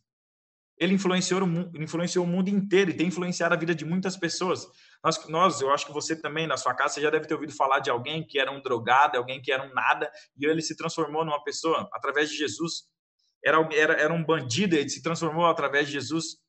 Ele 0.78 0.94
influenciou 0.94 1.42
o, 1.42 1.80
influenciou 1.80 2.24
o 2.24 2.28
mundo 2.28 2.48
inteiro 2.48 2.90
e 2.90 2.94
tem 2.94 3.06
influenciado 3.06 3.54
a 3.54 3.58
vida 3.58 3.74
de 3.74 3.84
muitas 3.84 4.16
pessoas. 4.16 4.66
Nós, 5.04 5.28
nós, 5.28 5.60
eu 5.60 5.70
acho 5.72 5.86
que 5.86 5.92
você 5.92 6.16
também, 6.16 6.46
na 6.46 6.56
sua 6.56 6.74
casa, 6.74 7.00
já 7.00 7.10
deve 7.10 7.26
ter 7.26 7.34
ouvido 7.34 7.52
falar 7.52 7.78
de 7.78 7.90
alguém 7.90 8.26
que 8.26 8.38
era 8.38 8.50
um 8.50 8.60
drogado, 8.60 9.16
alguém 9.16 9.40
que 9.40 9.52
era 9.52 9.62
um 9.62 9.72
nada, 9.72 10.10
e 10.36 10.46
ele 10.46 10.62
se 10.62 10.76
transformou 10.76 11.24
numa 11.24 11.42
pessoa 11.44 11.88
através 11.92 12.30
de 12.30 12.36
Jesus. 12.36 12.90
Era, 13.44 13.68
era, 13.72 13.92
era 13.94 14.12
um 14.12 14.24
bandido, 14.24 14.76
ele 14.76 14.88
se 14.88 15.02
transformou 15.02 15.46
através 15.46 15.86
de 15.86 15.94
Jesus 15.94 16.42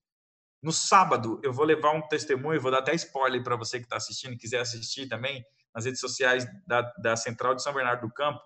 no 0.63 0.71
sábado, 0.71 1.41
eu 1.43 1.51
vou 1.51 1.65
levar 1.65 1.91
um 1.91 2.01
testemunho, 2.07 2.61
vou 2.61 2.71
dar 2.71 2.79
até 2.79 2.95
spoiler 2.95 3.43
para 3.43 3.57
você 3.57 3.79
que 3.79 3.85
está 3.85 3.97
assistindo, 3.97 4.37
quiser 4.37 4.61
assistir 4.61 5.09
também, 5.09 5.43
nas 5.75 5.83
redes 5.83 5.99
sociais 5.99 6.47
da, 6.65 6.81
da 6.99 7.17
Central 7.17 7.53
de 7.53 7.61
São 7.61 7.73
Bernardo 7.73 8.07
do 8.07 8.13
Campo. 8.13 8.39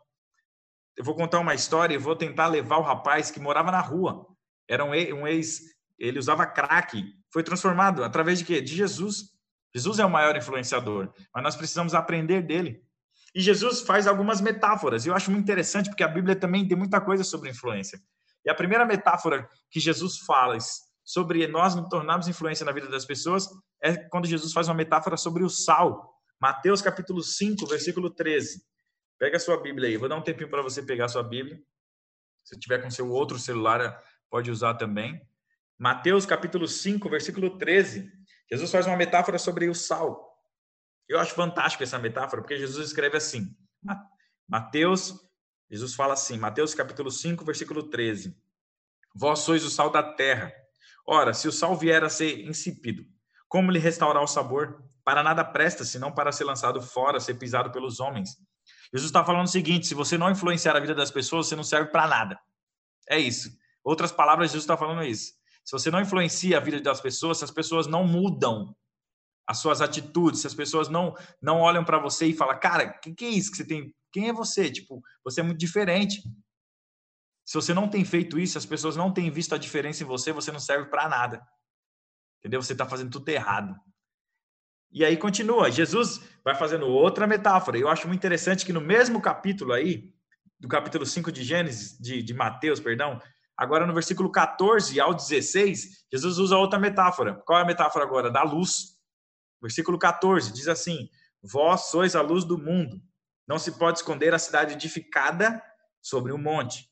Eu 0.95 1.03
vou 1.03 1.13
contar 1.13 1.39
uma 1.39 1.53
história 1.53 1.93
e 1.93 1.99
vou 1.99 2.15
tentar 2.15 2.47
levar 2.47 2.77
o 2.77 2.81
rapaz 2.81 3.29
que 3.29 3.39
morava 3.39 3.71
na 3.71 3.81
rua. 3.81 4.25
Era 4.67 4.83
um, 4.83 4.89
um 4.89 5.27
ex, 5.27 5.61
ele 5.99 6.17
usava 6.17 6.47
crack, 6.47 7.03
foi 7.31 7.43
transformado 7.43 8.03
através 8.03 8.39
de 8.39 8.45
quê? 8.45 8.61
De 8.61 8.75
Jesus. 8.75 9.35
Jesus 9.75 9.99
é 9.99 10.05
o 10.05 10.09
maior 10.09 10.35
influenciador, 10.35 11.13
mas 11.31 11.43
nós 11.43 11.55
precisamos 11.55 11.93
aprender 11.93 12.41
dele. 12.41 12.83
E 13.35 13.41
Jesus 13.41 13.81
faz 13.81 14.07
algumas 14.07 14.41
metáforas, 14.41 15.05
eu 15.05 15.13
acho 15.13 15.29
muito 15.29 15.43
interessante 15.43 15.89
porque 15.89 16.03
a 16.03 16.07
Bíblia 16.07 16.35
também 16.35 16.67
tem 16.67 16.75
muita 16.75 16.99
coisa 16.99 17.23
sobre 17.23 17.51
influência. 17.51 18.01
E 18.47 18.49
a 18.49 18.55
primeira 18.55 18.85
metáfora 18.85 19.49
que 19.69 19.77
Jesus 19.77 20.19
fala 20.19 20.57
sobre 21.03 21.45
nós 21.47 21.75
nos 21.75 21.89
tornarmos 21.89 22.29
influência 22.29 22.65
na 22.65 22.71
vida 22.71 22.87
das 22.87 23.03
pessoas 23.03 23.45
é 23.83 23.93
quando 24.07 24.25
Jesus 24.25 24.53
faz 24.53 24.69
uma 24.69 24.73
metáfora 24.73 25.17
sobre 25.17 25.43
o 25.43 25.49
sal. 25.49 26.17
Mateus 26.39 26.81
capítulo 26.81 27.21
5, 27.21 27.67
versículo 27.67 28.09
13. 28.09 28.63
Pega 29.19 29.35
a 29.35 29.39
sua 29.39 29.61
Bíblia 29.61 29.89
aí. 29.89 29.97
Vou 29.97 30.07
dar 30.07 30.15
um 30.15 30.21
tempinho 30.21 30.49
para 30.49 30.61
você 30.61 30.81
pegar 30.81 31.05
a 31.05 31.09
sua 31.09 31.23
Bíblia. 31.23 31.61
Se 32.45 32.57
tiver 32.57 32.81
com 32.81 32.89
seu 32.89 33.11
outro 33.11 33.37
celular, 33.37 34.01
pode 34.29 34.49
usar 34.49 34.75
também. 34.75 35.21
Mateus 35.77 36.25
capítulo 36.25 36.69
5, 36.69 37.09
versículo 37.09 37.57
13. 37.57 38.09
Jesus 38.49 38.71
faz 38.71 38.87
uma 38.87 38.95
metáfora 38.95 39.37
sobre 39.37 39.67
o 39.67 39.75
sal. 39.75 40.25
Eu 41.05 41.19
acho 41.19 41.33
fantástico 41.33 41.83
essa 41.83 41.99
metáfora, 41.99 42.41
porque 42.41 42.55
Jesus 42.55 42.87
escreve 42.87 43.17
assim. 43.17 43.53
Mateus, 44.47 45.26
Jesus 45.69 45.95
fala 45.95 46.13
assim, 46.13 46.37
Mateus 46.37 46.73
capítulo 46.73 47.11
5, 47.11 47.43
versículo 47.43 47.83
13. 47.83 48.35
Vós 49.13 49.39
sois 49.39 49.63
o 49.65 49.69
sal 49.69 49.89
da 49.89 50.03
terra. 50.03 50.53
Ora, 51.05 51.33
se 51.33 51.47
o 51.47 51.51
sal 51.51 51.75
vier 51.75 52.03
a 52.03 52.09
ser 52.09 52.45
insípido, 52.45 53.05
como 53.47 53.71
lhe 53.71 53.79
restaurar 53.79 54.23
o 54.23 54.27
sabor? 54.27 54.83
Para 55.03 55.23
nada 55.23 55.43
presta, 55.43 55.83
senão 55.83 56.11
para 56.11 56.31
ser 56.31 56.43
lançado 56.43 56.81
fora, 56.81 57.19
ser 57.19 57.35
pisado 57.35 57.71
pelos 57.71 57.99
homens. 57.99 58.37
Jesus 58.93 59.09
está 59.09 59.23
falando 59.23 59.45
o 59.45 59.49
seguinte: 59.49 59.87
se 59.87 59.93
você 59.93 60.17
não 60.17 60.29
influenciar 60.29 60.75
a 60.75 60.79
vida 60.79 60.93
das 60.93 61.11
pessoas, 61.11 61.47
você 61.47 61.55
não 61.55 61.63
serve 61.63 61.91
para 61.91 62.07
nada. 62.07 62.39
É 63.09 63.17
isso. 63.17 63.49
Outras 63.83 64.11
palavras, 64.11 64.49
Jesus 64.49 64.63
está 64.63 64.77
falando 64.77 65.03
isso. 65.03 65.33
Se 65.63 65.71
você 65.71 65.89
não 65.89 66.01
influencia 66.01 66.57
a 66.57 66.61
vida 66.61 66.79
das 66.79 67.01
pessoas, 67.01 67.37
se 67.39 67.43
as 67.43 67.51
pessoas 67.51 67.87
não 67.87 68.05
mudam 68.05 68.75
as 69.45 69.59
suas 69.59 69.81
atitudes, 69.81 70.41
se 70.41 70.47
as 70.47 70.53
pessoas 70.53 70.89
não 70.89 71.15
não 71.41 71.61
olham 71.61 71.83
para 71.83 71.99
você 71.99 72.27
e 72.27 72.33
falam, 72.33 72.59
cara, 72.59 72.95
o 72.97 72.99
que, 72.99 73.13
que 73.13 73.25
é 73.25 73.29
isso 73.29 73.51
que 73.51 73.57
você 73.57 73.65
tem? 73.65 73.95
Quem 74.17 74.29
é 74.29 74.33
você? 74.33 74.71
Tipo, 74.71 74.99
você 75.23 75.41
é 75.41 75.43
muito 75.43 75.59
diferente. 75.59 76.23
Se 77.45 77.53
você 77.53 77.71
não 77.71 77.87
tem 77.87 78.03
feito 78.03 78.39
isso, 78.39 78.57
as 78.57 78.65
pessoas 78.65 78.95
não 78.95 79.13
têm 79.13 79.29
visto 79.29 79.53
a 79.53 79.59
diferença 79.59 80.01
em 80.01 80.07
você, 80.07 80.31
você 80.31 80.51
não 80.51 80.59
serve 80.59 80.89
para 80.89 81.07
nada. 81.07 81.47
Entendeu? 82.39 82.59
Você 82.59 82.73
está 82.73 82.87
fazendo 82.87 83.11
tudo 83.11 83.29
errado. 83.29 83.75
E 84.89 85.05
aí 85.05 85.15
continua. 85.17 85.69
Jesus 85.69 86.19
vai 86.43 86.55
fazendo 86.55 86.87
outra 86.87 87.27
metáfora. 87.27 87.77
Eu 87.77 87.89
acho 87.89 88.07
muito 88.07 88.17
interessante 88.17 88.65
que 88.65 88.73
no 88.73 88.81
mesmo 88.81 89.21
capítulo 89.21 89.71
aí, 89.71 90.11
do 90.59 90.67
capítulo 90.67 91.05
5 91.05 91.31
de 91.31 91.43
Gênesis, 91.43 91.95
de, 91.99 92.23
de 92.23 92.33
Mateus, 92.33 92.79
perdão, 92.79 93.21
agora 93.55 93.85
no 93.85 93.93
versículo 93.93 94.31
14 94.31 94.99
ao 94.99 95.13
16, 95.13 96.07
Jesus 96.11 96.39
usa 96.39 96.57
outra 96.57 96.79
metáfora. 96.79 97.35
Qual 97.45 97.59
é 97.59 97.61
a 97.61 97.67
metáfora 97.67 98.03
agora? 98.03 98.31
Da 98.31 98.41
luz. 98.41 98.97
Versículo 99.61 99.99
14 99.99 100.51
diz 100.51 100.67
assim: 100.67 101.07
Vós 101.39 101.91
sois 101.91 102.15
a 102.15 102.21
luz 102.23 102.43
do 102.43 102.57
mundo. 102.57 102.99
Não 103.47 103.57
se 103.57 103.71
pode 103.73 103.99
esconder 103.99 104.33
a 104.33 104.39
cidade 104.39 104.73
edificada 104.73 105.61
sobre 106.01 106.33
um 106.33 106.37
monte. 106.37 106.89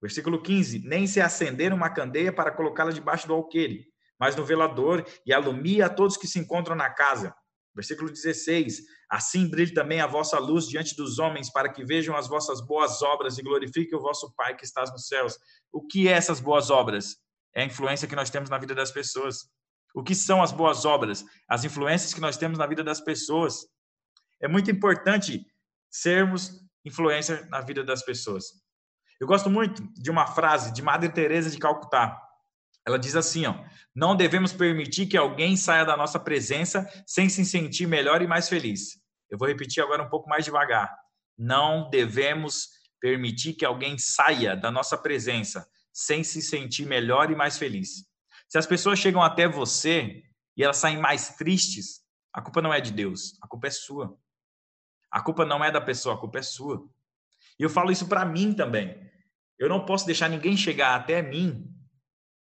Versículo 0.00 0.42
15: 0.42 0.80
Nem 0.86 1.06
se 1.06 1.20
acender 1.20 1.72
uma 1.72 1.90
candeia 1.90 2.32
para 2.32 2.50
colocá-la 2.50 2.90
debaixo 2.90 3.26
do 3.26 3.34
alqueire, 3.34 3.86
mas 4.18 4.34
no 4.34 4.44
velador 4.44 5.04
e 5.26 5.32
alumia 5.32 5.86
a 5.86 5.90
todos 5.90 6.16
que 6.16 6.26
se 6.26 6.38
encontram 6.38 6.74
na 6.74 6.88
casa. 6.88 7.34
Versículo 7.74 8.10
16: 8.10 8.82
Assim 9.10 9.48
brilhe 9.48 9.74
também 9.74 10.00
a 10.00 10.06
vossa 10.06 10.38
luz 10.38 10.66
diante 10.66 10.96
dos 10.96 11.18
homens, 11.18 11.52
para 11.52 11.70
que 11.70 11.84
vejam 11.84 12.16
as 12.16 12.26
vossas 12.26 12.60
boas 12.60 13.02
obras 13.02 13.38
e 13.38 13.42
glorifiquem 13.42 13.98
o 13.98 14.02
vosso 14.02 14.32
Pai 14.34 14.56
que 14.56 14.64
estás 14.64 14.90
nos 14.90 15.06
céus. 15.06 15.38
O 15.70 15.86
que 15.86 16.08
é 16.08 16.12
essas 16.12 16.40
boas 16.40 16.70
obras? 16.70 17.16
É 17.54 17.62
a 17.62 17.66
influência 17.66 18.08
que 18.08 18.16
nós 18.16 18.30
temos 18.30 18.48
na 18.48 18.58
vida 18.58 18.74
das 18.74 18.90
pessoas. 18.90 19.48
O 19.94 20.02
que 20.02 20.14
são 20.14 20.42
as 20.42 20.52
boas 20.52 20.84
obras? 20.84 21.24
As 21.48 21.64
influências 21.64 22.14
que 22.14 22.20
nós 22.20 22.36
temos 22.36 22.58
na 22.58 22.66
vida 22.66 22.82
das 22.82 23.00
pessoas. 23.00 23.66
É 24.40 24.48
muito 24.48 24.70
importante 24.70 25.44
sermos 25.90 26.60
influência 26.84 27.46
na 27.50 27.60
vida 27.60 27.84
das 27.84 28.02
pessoas. 28.02 28.44
Eu 29.20 29.26
gosto 29.26 29.50
muito 29.50 29.82
de 29.94 30.10
uma 30.10 30.26
frase 30.26 30.72
de 30.72 30.80
Madre 30.80 31.10
Teresa 31.10 31.50
de 31.50 31.58
Calcutá. 31.58 32.18
Ela 32.86 32.98
diz 32.98 33.14
assim, 33.14 33.44
ó: 33.46 33.54
"Não 33.94 34.16
devemos 34.16 34.52
permitir 34.52 35.06
que 35.06 35.16
alguém 35.16 35.56
saia 35.56 35.84
da 35.84 35.96
nossa 35.96 36.18
presença 36.18 36.88
sem 37.06 37.28
se 37.28 37.44
sentir 37.44 37.86
melhor 37.86 38.22
e 38.22 38.26
mais 38.26 38.48
feliz." 38.48 38.98
Eu 39.30 39.38
vou 39.38 39.46
repetir 39.46 39.82
agora 39.82 40.02
um 40.02 40.08
pouco 40.08 40.28
mais 40.28 40.44
devagar. 40.44 40.90
Não 41.38 41.88
devemos 41.90 42.68
permitir 43.00 43.54
que 43.54 43.64
alguém 43.64 43.96
saia 43.98 44.56
da 44.56 44.70
nossa 44.70 44.96
presença 44.96 45.66
sem 45.92 46.24
se 46.24 46.42
sentir 46.42 46.86
melhor 46.86 47.30
e 47.30 47.36
mais 47.36 47.58
feliz. 47.58 48.04
Se 48.48 48.58
as 48.58 48.66
pessoas 48.66 48.98
chegam 48.98 49.22
até 49.22 49.46
você 49.46 50.22
e 50.56 50.64
elas 50.64 50.76
saem 50.76 50.98
mais 50.98 51.36
tristes, 51.36 52.00
a 52.32 52.42
culpa 52.42 52.60
não 52.60 52.72
é 52.72 52.80
de 52.80 52.92
Deus, 52.92 53.38
a 53.42 53.46
culpa 53.46 53.68
é 53.68 53.70
sua. 53.70 54.18
A 55.10 55.20
culpa 55.20 55.44
não 55.44 55.64
é 55.64 55.70
da 55.70 55.80
pessoa, 55.80 56.14
a 56.14 56.18
culpa 56.18 56.38
é 56.38 56.42
sua. 56.42 56.88
E 57.58 57.62
eu 57.62 57.70
falo 57.70 57.90
isso 57.90 58.06
para 58.06 58.24
mim 58.24 58.52
também. 58.52 59.10
Eu 59.58 59.68
não 59.68 59.84
posso 59.84 60.06
deixar 60.06 60.28
ninguém 60.28 60.56
chegar 60.56 60.94
até 60.94 61.20
mim 61.20 61.70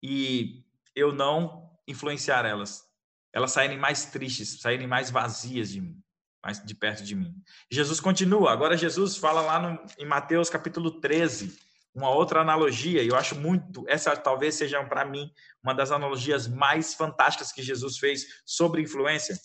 e 0.03 0.65
eu 0.95 1.13
não 1.13 1.71
influenciar 1.87 2.45
elas. 2.45 2.83
Elas 3.31 3.51
saírem 3.51 3.77
mais 3.77 4.05
tristes, 4.05 4.59
saírem 4.59 4.87
mais 4.87 5.09
vazias 5.09 5.69
de 5.69 5.79
mim, 5.79 6.01
mais 6.43 6.63
de 6.63 6.75
perto 6.75 7.03
de 7.03 7.15
mim. 7.15 7.33
Jesus 7.71 7.99
continua. 7.99 8.51
Agora 8.51 8.75
Jesus 8.75 9.15
fala 9.15 9.41
lá 9.41 9.59
no, 9.59 9.85
em 9.97 10.05
Mateus 10.05 10.49
capítulo 10.49 10.99
13, 10.99 11.57
uma 11.93 12.09
outra 12.09 12.41
analogia, 12.41 13.01
e 13.01 13.07
eu 13.07 13.15
acho 13.15 13.35
muito, 13.35 13.83
essa 13.87 14.15
talvez 14.15 14.55
seja 14.55 14.83
para 14.83 15.05
mim 15.05 15.31
uma 15.63 15.73
das 15.73 15.91
analogias 15.91 16.47
mais 16.47 16.93
fantásticas 16.93 17.51
que 17.51 17.63
Jesus 17.63 17.97
fez 17.97 18.41
sobre 18.45 18.81
influência. 18.81 19.37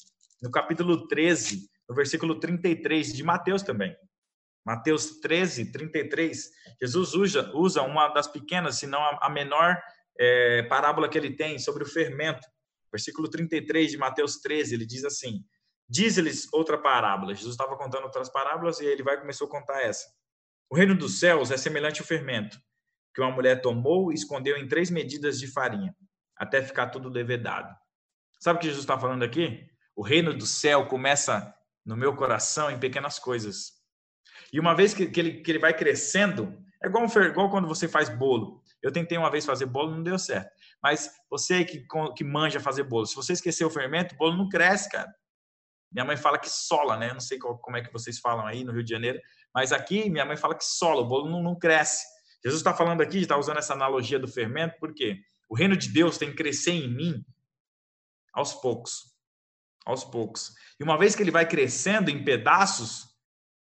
No 0.43 0.51
capítulo 0.51 1.07
13, 1.07 1.71
no 1.89 1.95
versículo 1.95 2.39
33 2.39 3.13
de 3.13 3.23
Mateus 3.23 3.63
também. 3.63 3.97
Mateus 4.65 5.19
13, 5.21 5.73
33, 5.73 6.51
Jesus 6.81 7.15
usa, 7.15 7.51
usa 7.55 7.83
uma 7.83 8.09
das 8.09 8.29
pequenas, 8.29 8.77
se 8.77 8.87
não 8.87 9.01
a, 9.03 9.29
menor 9.29 9.77
é, 10.19 10.63
parábola 10.65 11.09
que 11.09 11.19
ele 11.19 11.35
tem 11.35 11.59
sobre 11.59 11.83
o 11.83 11.87
fermento. 11.87 12.47
Versículo 12.93 13.29
33 13.29 13.91
de 13.91 13.99
Mateus 13.99 14.37
13, 14.41 14.75
ele 14.75 14.87
diz 14.87 15.05
assim: 15.05 15.45
Diz-lhes 15.89 16.47
outra 16.53 16.79
parábola. 16.79 17.35
Jesus 17.35 17.55
estava 17.55 17.77
contando 17.77 18.05
outras 18.05 18.29
parábolas 18.29 18.81
e 18.81 18.85
ele 18.85 19.03
vai 19.03 19.19
começou 19.19 19.47
a 19.47 19.51
contar 19.51 19.83
essa. 19.83 20.07
O 20.71 20.77
reino 20.77 20.95
dos 20.95 21.19
céus 21.19 21.51
é 21.51 21.57
semelhante 21.57 22.01
ao 22.01 22.07
fermento, 22.07 22.59
que 23.15 23.21
uma 23.21 23.31
mulher 23.31 23.61
tomou 23.61 24.13
e 24.13 24.15
escondeu 24.15 24.57
em 24.57 24.69
três 24.69 24.91
medidas 24.91 25.39
de 25.39 25.47
farinha, 25.47 25.95
até 26.37 26.63
ficar 26.63 26.89
tudo 26.89 27.09
levedado. 27.09 27.75
Sabe 28.41 28.57
o 28.57 28.61
que 28.61 28.67
Jesus 28.67 28.85
está 28.85 28.99
falando 28.99 29.23
aqui? 29.23 29.67
O 29.95 30.03
reino 30.03 30.33
do 30.33 30.47
céu 30.47 30.87
começa 30.87 31.55
no 31.85 31.97
meu 31.97 32.15
coração 32.15 32.71
em 32.71 32.79
pequenas 32.79 33.19
coisas. 33.19 33.73
E 34.53 34.61
uma 34.61 34.75
vez 34.75 34.95
que, 34.95 35.07
que, 35.07 35.21
ele, 35.21 35.43
que 35.43 35.51
ele 35.51 35.59
vai 35.59 35.75
crescendo, 35.75 36.57
é 36.83 36.89
igual, 36.89 37.05
um, 37.05 37.23
igual 37.23 37.51
quando 37.51 37.67
você 37.69 37.89
faz 37.89 38.09
bolo. 38.09 38.63
Eu 38.83 38.93
tentei 38.93 39.17
uma 39.17 39.31
vez 39.31 39.47
fazer 39.47 39.67
bolo, 39.67 39.93
não 39.93 40.03
deu 40.03 40.19
certo. 40.19 40.51
Mas 40.83 41.11
você 41.31 41.65
que, 41.65 41.87
que 42.17 42.25
manja 42.25 42.61
fazer 42.61 42.83
bolo, 42.83 43.07
se 43.07 43.15
você 43.15 43.33
esquecer 43.33 43.65
o 43.65 43.71
fermento, 43.71 44.15
o 44.15 44.19
bolo 44.19 44.37
não 44.37 44.49
cresce, 44.49 44.91
cara. 44.91 45.13
Minha 45.91 46.05
mãe 46.05 46.17
fala 46.17 46.39
que 46.39 46.49
sola, 46.49 46.97
né? 46.97 47.11
Eu 47.11 47.15
não 47.15 47.21
sei 47.21 47.39
qual, 47.39 47.59
como 47.59 47.77
é 47.77 47.83
que 47.83 47.93
vocês 47.93 48.19
falam 48.19 48.47
aí 48.47 48.65
no 48.65 48.73
Rio 48.73 48.83
de 48.83 48.91
Janeiro, 48.91 49.21
mas 49.55 49.73
aqui 49.73 50.09
minha 50.09 50.25
mãe 50.25 50.37
fala 50.37 50.55
que 50.55 50.65
sola, 50.65 51.03
o 51.03 51.09
bolo 51.09 51.31
não, 51.31 51.43
não 51.43 51.59
cresce. 51.59 52.05
Jesus 52.43 52.61
está 52.61 52.75
falando 52.75 53.03
aqui, 53.03 53.19
está 53.19 53.37
usando 53.37 53.59
essa 53.59 53.75
analogia 53.75 54.19
do 54.19 54.27
fermento, 54.27 54.77
porque 54.81 55.21
o 55.49 55.55
reino 55.55 55.77
de 55.77 55.89
Deus 55.89 56.19
tem 56.19 56.31
que 56.31 56.37
crescer 56.37 56.73
em 56.73 56.89
mim 56.89 57.25
aos 58.33 58.55
poucos. 58.55 59.12
Aos 59.85 60.05
poucos. 60.05 60.53
E 60.79 60.85
uma 60.85 60.97
vez 60.97 61.15
que 61.15 61.23
ele 61.23 61.31
vai 61.31 61.47
crescendo 61.47 62.11
em 62.11 62.25
pedaços, 62.25 63.09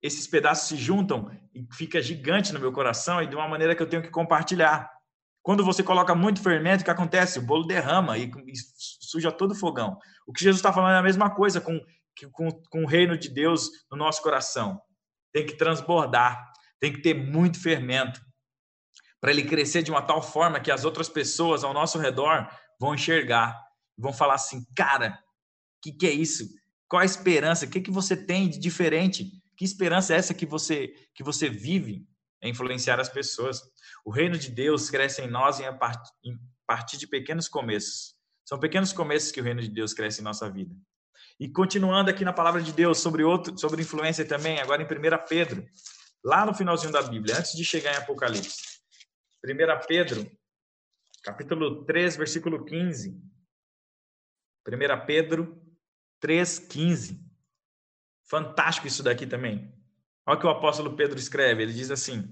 esses 0.01 0.27
pedaços 0.27 0.67
se 0.67 0.75
juntam 0.75 1.29
e 1.53 1.65
fica 1.73 2.01
gigante 2.01 2.53
no 2.53 2.59
meu 2.59 2.71
coração 2.71 3.21
e 3.21 3.27
de 3.27 3.35
uma 3.35 3.47
maneira 3.47 3.75
que 3.75 3.81
eu 3.81 3.89
tenho 3.89 4.01
que 4.01 4.09
compartilhar. 4.09 4.89
Quando 5.43 5.65
você 5.65 5.81
coloca 5.81 6.13
muito 6.13 6.41
fermento, 6.41 6.81
o 6.81 6.85
que 6.85 6.91
acontece? 6.91 7.39
O 7.39 7.41
bolo 7.41 7.65
derrama 7.65 8.17
e, 8.17 8.31
suja 8.99 9.31
todo 9.31 9.51
o 9.51 9.55
fogão. 9.55 9.97
O 10.25 10.33
que 10.33 10.43
Jesus 10.43 10.59
está 10.59 10.71
falando 10.71 10.95
é 10.95 10.99
a 10.99 11.03
mesma 11.03 11.33
coisa 11.33 11.59
com, 11.59 11.79
com, 12.31 12.51
com 12.69 12.83
o 12.83 12.87
reino 12.87 13.17
de 13.17 13.29
Deus 13.29 13.69
no 13.91 13.97
nosso 13.97 14.21
coração. 14.21 14.79
Tem 15.33 15.45
que 15.45 15.57
transbordar, 15.57 16.51
tem 16.79 16.93
que 16.93 17.01
ter 17.01 17.13
muito 17.13 17.61
fermento 17.61 18.21
para 19.19 19.31
ele 19.31 19.43
crescer 19.43 19.83
de 19.83 19.91
uma 19.91 20.01
tal 20.01 20.21
forma 20.21 20.59
que 20.59 20.71
as 20.71 20.83
outras 20.83 21.07
pessoas 21.07 21.63
ao 21.63 21.73
nosso 21.73 21.99
redor 21.99 22.47
vão 22.79 22.95
enxergar, 22.95 23.59
vão 23.97 24.11
falar 24.11 24.33
assim, 24.33 24.65
cara, 24.75 25.19
que, 25.81 25.91
que 25.91 26.07
é 26.07 26.11
isso? 26.11 26.47
Qual 26.87 27.01
a 27.01 27.05
esperança? 27.05 27.65
O 27.65 27.69
que, 27.69 27.81
que 27.81 27.91
você 27.91 28.15
tem 28.15 28.49
de 28.49 28.59
diferente? 28.59 29.31
Que 29.57 29.65
esperança 29.65 30.13
é 30.13 30.17
essa 30.17 30.33
que 30.33 30.45
você 30.45 30.93
que 31.13 31.23
você 31.23 31.49
vive 31.49 32.05
em 32.41 32.51
influenciar 32.51 32.99
as 32.99 33.09
pessoas? 33.09 33.61
O 34.05 34.11
reino 34.11 34.37
de 34.37 34.49
Deus 34.49 34.89
cresce 34.89 35.21
em 35.21 35.27
nós 35.27 35.59
em, 35.59 35.77
part, 35.77 36.09
em 36.23 36.37
partir 36.65 36.97
de 36.97 37.07
pequenos 37.07 37.47
começos. 37.47 38.15
São 38.45 38.59
pequenos 38.59 38.91
começos 38.91 39.31
que 39.31 39.39
o 39.39 39.43
reino 39.43 39.61
de 39.61 39.69
Deus 39.69 39.93
cresce 39.93 40.21
em 40.21 40.23
nossa 40.23 40.49
vida. 40.49 40.75
E 41.39 41.47
continuando 41.49 42.09
aqui 42.09 42.25
na 42.25 42.33
palavra 42.33 42.61
de 42.61 42.71
Deus 42.71 42.99
sobre 42.99 43.23
outro, 43.23 43.57
sobre 43.57 43.81
influência 43.81 44.25
também, 44.25 44.59
agora 44.59 44.81
em 44.81 44.85
1 44.85 45.27
Pedro, 45.27 45.65
lá 46.23 46.45
no 46.45 46.53
finalzinho 46.53 46.91
da 46.91 47.01
Bíblia, 47.01 47.37
antes 47.37 47.53
de 47.53 47.63
chegar 47.63 47.93
em 47.93 47.97
Apocalipse. 47.97 48.81
1 49.43 49.87
Pedro, 49.87 50.29
capítulo 51.23 51.85
3, 51.85 52.15
versículo 52.17 52.65
15. 52.65 53.17
1 54.67 55.05
Pedro 55.05 55.60
3,15. 56.21 57.19
Fantástico 58.23 58.87
isso 58.87 59.03
daqui 59.03 59.25
também. 59.25 59.73
Olha 60.25 60.37
o 60.37 60.39
que 60.39 60.45
o 60.45 60.49
apóstolo 60.49 60.95
Pedro 60.95 61.17
escreve. 61.17 61.63
Ele 61.63 61.73
diz 61.73 61.91
assim: 61.91 62.31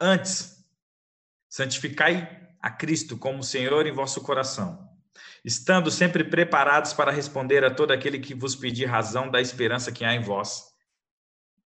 Antes, 0.00 0.64
santificai 1.48 2.46
a 2.60 2.70
Cristo 2.70 3.16
como 3.16 3.42
Senhor 3.42 3.86
em 3.86 3.92
vosso 3.92 4.20
coração, 4.20 4.90
estando 5.44 5.90
sempre 5.90 6.24
preparados 6.24 6.92
para 6.92 7.12
responder 7.12 7.64
a 7.64 7.74
todo 7.74 7.92
aquele 7.92 8.18
que 8.18 8.34
vos 8.34 8.56
pedir 8.56 8.86
razão 8.86 9.30
da 9.30 9.40
esperança 9.40 9.92
que 9.92 10.04
há 10.04 10.14
em 10.14 10.20
vós. 10.20 10.64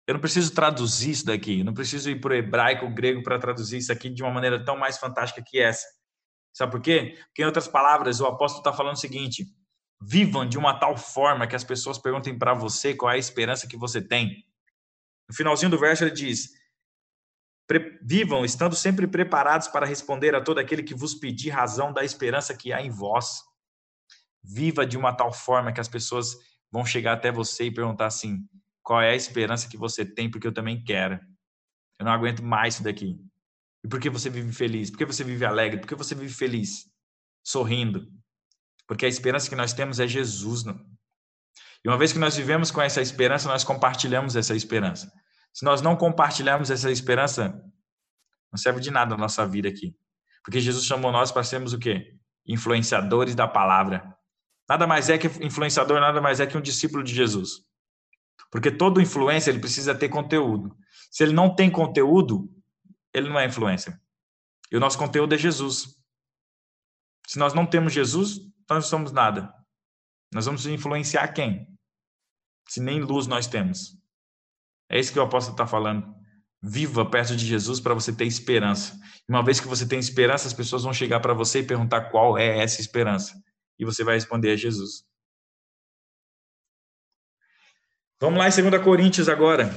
Eu 0.06 0.13
não 0.13 0.21
preciso 0.21 0.53
traduzir 0.53 1.12
isso 1.12 1.25
daqui, 1.25 1.63
não 1.63 1.73
preciso 1.73 2.10
ir 2.10 2.19
para 2.19 2.34
o 2.34 2.36
hebraico, 2.36 2.89
grego 2.89 3.23
para 3.23 3.39
traduzir 3.39 3.77
isso 3.77 3.91
aqui 3.91 4.10
de 4.10 4.21
uma 4.21 4.32
maneira 4.32 4.63
tão 4.63 4.77
mais 4.77 4.97
fantástica 4.97 5.43
que 5.45 5.60
essa. 5.60 5.88
Sabe 6.53 6.71
por 6.71 6.82
quê? 6.82 7.17
Porque, 7.25 7.41
em 7.41 7.45
outras 7.45 7.67
palavras, 7.67 8.19
o 8.19 8.25
apóstolo 8.25 8.62
está 8.62 8.71
falando 8.71 8.95
o 8.95 8.99
seguinte: 8.99 9.47
Vivam 10.01 10.47
de 10.47 10.58
uma 10.58 10.77
tal 10.77 10.97
forma 10.97 11.47
que 11.47 11.56
as 11.56 11.63
pessoas 11.63 11.97
perguntem 11.97 12.38
para 12.38 12.53
você 12.53 12.93
qual 12.93 13.12
é 13.12 13.15
a 13.15 13.19
esperança 13.19 13.67
que 13.67 13.77
você 13.77 14.01
tem. 14.01 14.45
No 15.29 15.36
finalzinho 15.36 15.71
do 15.71 15.79
verso 15.79 16.03
ele 16.03 16.12
diz: 16.12 16.49
Vivam 18.01 18.43
estando 18.43 18.75
sempre 18.75 19.08
preparados 19.08 19.67
para 19.67 19.86
responder 19.86 20.36
a 20.36 20.41
todo 20.41 20.60
aquele 20.60 20.84
que 20.84 20.93
vos 20.93 21.15
pedir 21.15 21.49
razão 21.49 21.93
da 21.93 22.03
esperança 22.03 22.56
que 22.56 22.73
há 22.73 22.82
em 22.82 22.89
vós. 22.89 23.41
Viva 24.43 24.86
de 24.86 24.97
uma 24.97 25.15
tal 25.15 25.32
forma 25.32 25.71
que 25.71 25.79
as 25.79 25.88
pessoas 25.88 26.36
vão 26.69 26.86
chegar 26.86 27.13
até 27.13 27.32
você 27.32 27.65
e 27.65 27.73
perguntar 27.73 28.08
assim: 28.08 28.45
qual 28.82 29.01
é 29.01 29.12
a 29.12 29.15
esperança 29.15 29.69
que 29.69 29.77
você 29.77 30.06
tem? 30.06 30.29
Porque 30.29 30.45
eu 30.45 30.53
também 30.53 30.84
quero. 30.84 31.19
Eu 31.97 32.06
não 32.06 32.12
aguento 32.12 32.43
mais 32.43 32.75
isso 32.75 32.84
daqui. 32.84 33.17
E 33.84 33.88
por 33.88 33.99
que 33.99 34.10
você 34.10 34.29
vive 34.29 34.51
feliz? 34.51 34.89
Por 34.89 34.97
que 34.97 35.06
você 35.06 35.23
vive 35.23 35.45
alegre? 35.45 35.79
Por 35.79 35.88
que 35.88 35.95
você 35.95 36.13
vive 36.13 36.34
feliz? 36.34 36.86
Sorrindo. 37.43 38.12
Porque 38.88 39.06
a 39.06 39.10
esperança 39.10 39.50
que 39.50 39.56
nós 39.56 39.74
temos 39.74 40.00
é 40.00 40.08
Jesus. 40.08 40.63
Não? 40.63 40.80
E 41.84 41.89
uma 41.89 41.98
vez 41.98 42.13
que 42.13 42.19
nós 42.19 42.36
vivemos 42.36 42.72
com 42.72 42.82
essa 42.82 43.02
esperança, 43.02 43.48
nós 43.48 43.63
compartilhamos 43.63 44.36
essa 44.36 44.56
esperança. 44.56 45.12
Se 45.54 45.65
nós 45.65 45.82
não 45.82 45.96
compartilharmos 45.96 46.72
essa 46.72 46.91
esperança, 46.91 47.50
não 48.52 48.58
serve 48.58 48.80
de 48.80 48.89
nada 48.89 49.15
a 49.15 49.17
nossa 49.17 49.46
vida 49.46 49.67
aqui. 49.67 49.96
Porque 50.43 50.60
Jesus 50.60 50.86
chamou 50.86 51.12
nós 51.12 51.32
para 51.32 51.43
sermos 51.43 51.74
o 51.74 51.80
quê? 51.80 52.15
Influenciadores 52.46 53.36
da 53.36 53.48
palavra. 53.48 54.15
Nada 54.67 54.88
mais 54.88 55.10
é 55.10 55.17
que 55.17 55.28
influenciador, 55.43 56.00
nada 56.00 56.22
mais 56.22 56.39
é 56.39 56.48
que 56.48 56.58
um 56.58 56.62
discípulo 56.62 57.04
de 57.04 57.13
Jesus. 57.13 57.65
Porque 58.52 58.72
todo 58.72 59.02
influencer 59.02 59.54
ele 59.54 59.62
precisa 59.62 59.96
ter 59.96 60.10
conteúdo. 60.10 60.76
Se 61.12 61.24
ele 61.24 61.34
não 61.34 61.54
tem 61.54 61.69
conteúdo, 61.69 62.50
ele 63.13 63.30
não 63.30 63.39
é 63.39 63.46
influencer. 63.46 64.00
E 64.72 64.78
o 64.78 64.80
nosso 64.80 64.98
conteúdo 64.98 65.36
é 65.36 65.38
Jesus. 65.38 65.96
Se 67.28 67.38
nós 67.38 67.54
não 67.54 67.65
temos 67.65 67.93
Jesus, 67.93 68.39
nós 68.69 68.84
não 68.84 68.89
somos 68.89 69.12
nada. 69.12 69.54
Nós 70.34 70.45
vamos 70.45 70.65
influenciar 70.65 71.28
quem? 71.30 71.67
Se 72.67 72.80
nem 72.80 73.02
luz 73.02 73.28
nós 73.28 73.47
temos. 73.47 73.97
É 74.89 74.99
isso 74.99 75.12
que 75.12 75.19
o 75.19 75.23
apóstolo 75.23 75.54
está 75.54 75.67
falando. 75.67 76.13
Viva 76.62 77.06
perto 77.06 77.36
de 77.36 77.45
Jesus 77.45 77.80
para 77.80 77.93
você 77.93 78.13
ter 78.13 78.26
esperança. 78.26 78.97
Uma 79.28 79.43
vez 79.43 79.60
que 79.60 79.67
você 79.67 79.88
tem 79.88 79.99
esperança, 79.99 80.47
as 80.47 80.54
pessoas 80.54 80.84
vão 80.84 80.93
chegar 80.93 81.19
para 81.19 81.34
você 81.34 81.60
e 81.60 81.65
perguntar 81.65 82.10
qual 82.10 82.38
é 82.38 82.60
essa 82.60 82.80
esperança. 82.80 83.34
E 83.78 83.86
você 83.86 84.04
vai 84.04 84.15
responder 84.15 84.52
a 84.52 84.56
Jesus. 84.56 85.04
Vamos 88.19 88.39
lá 88.39 88.47
em 88.47 88.69
2 88.69 88.84
Coríntios 88.84 89.28
agora. 89.28 89.69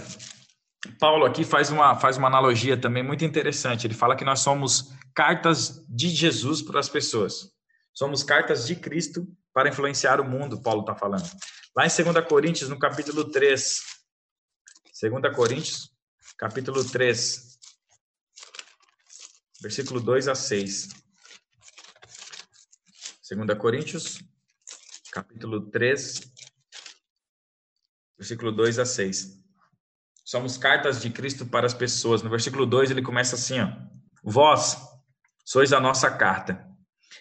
Paulo 1.00 1.24
aqui 1.24 1.44
faz 1.44 1.70
uma, 1.70 1.96
faz 1.96 2.16
uma 2.16 2.28
analogia 2.28 2.80
também 2.80 3.02
muito 3.02 3.24
interessante. 3.24 3.86
Ele 3.86 3.94
fala 3.94 4.14
que 4.14 4.24
nós 4.24 4.40
somos 4.40 4.92
cartas 5.14 5.84
de 5.88 6.08
Jesus 6.08 6.62
para 6.62 6.78
as 6.78 6.88
pessoas. 6.88 7.55
Somos 7.96 8.22
cartas 8.22 8.66
de 8.66 8.76
Cristo 8.76 9.26
para 9.54 9.70
influenciar 9.70 10.20
o 10.20 10.24
mundo, 10.24 10.60
Paulo 10.60 10.82
está 10.82 10.94
falando. 10.94 11.24
Lá 11.74 11.86
em 11.86 11.88
2 11.88 12.26
Coríntios, 12.28 12.68
no 12.68 12.78
capítulo 12.78 13.24
3. 13.30 13.80
2 15.00 15.34
Coríntios, 15.34 15.90
capítulo 16.36 16.84
3, 16.84 17.58
versículo 19.62 19.98
2 19.98 20.28
a 20.28 20.34
6. 20.34 20.88
2 23.30 23.58
Coríntios, 23.58 24.22
capítulo 25.10 25.70
3, 25.70 26.20
versículo 28.18 28.52
2 28.52 28.78
a 28.78 28.84
6. 28.84 29.42
Somos 30.22 30.58
cartas 30.58 31.00
de 31.00 31.08
Cristo 31.08 31.46
para 31.46 31.66
as 31.66 31.72
pessoas. 31.72 32.22
No 32.22 32.28
versículo 32.28 32.66
2 32.66 32.90
ele 32.90 33.00
começa 33.00 33.36
assim, 33.36 33.58
ó. 33.58 33.68
Vós 34.22 34.76
sois 35.46 35.72
a 35.72 35.80
nossa 35.80 36.10
carta, 36.10 36.75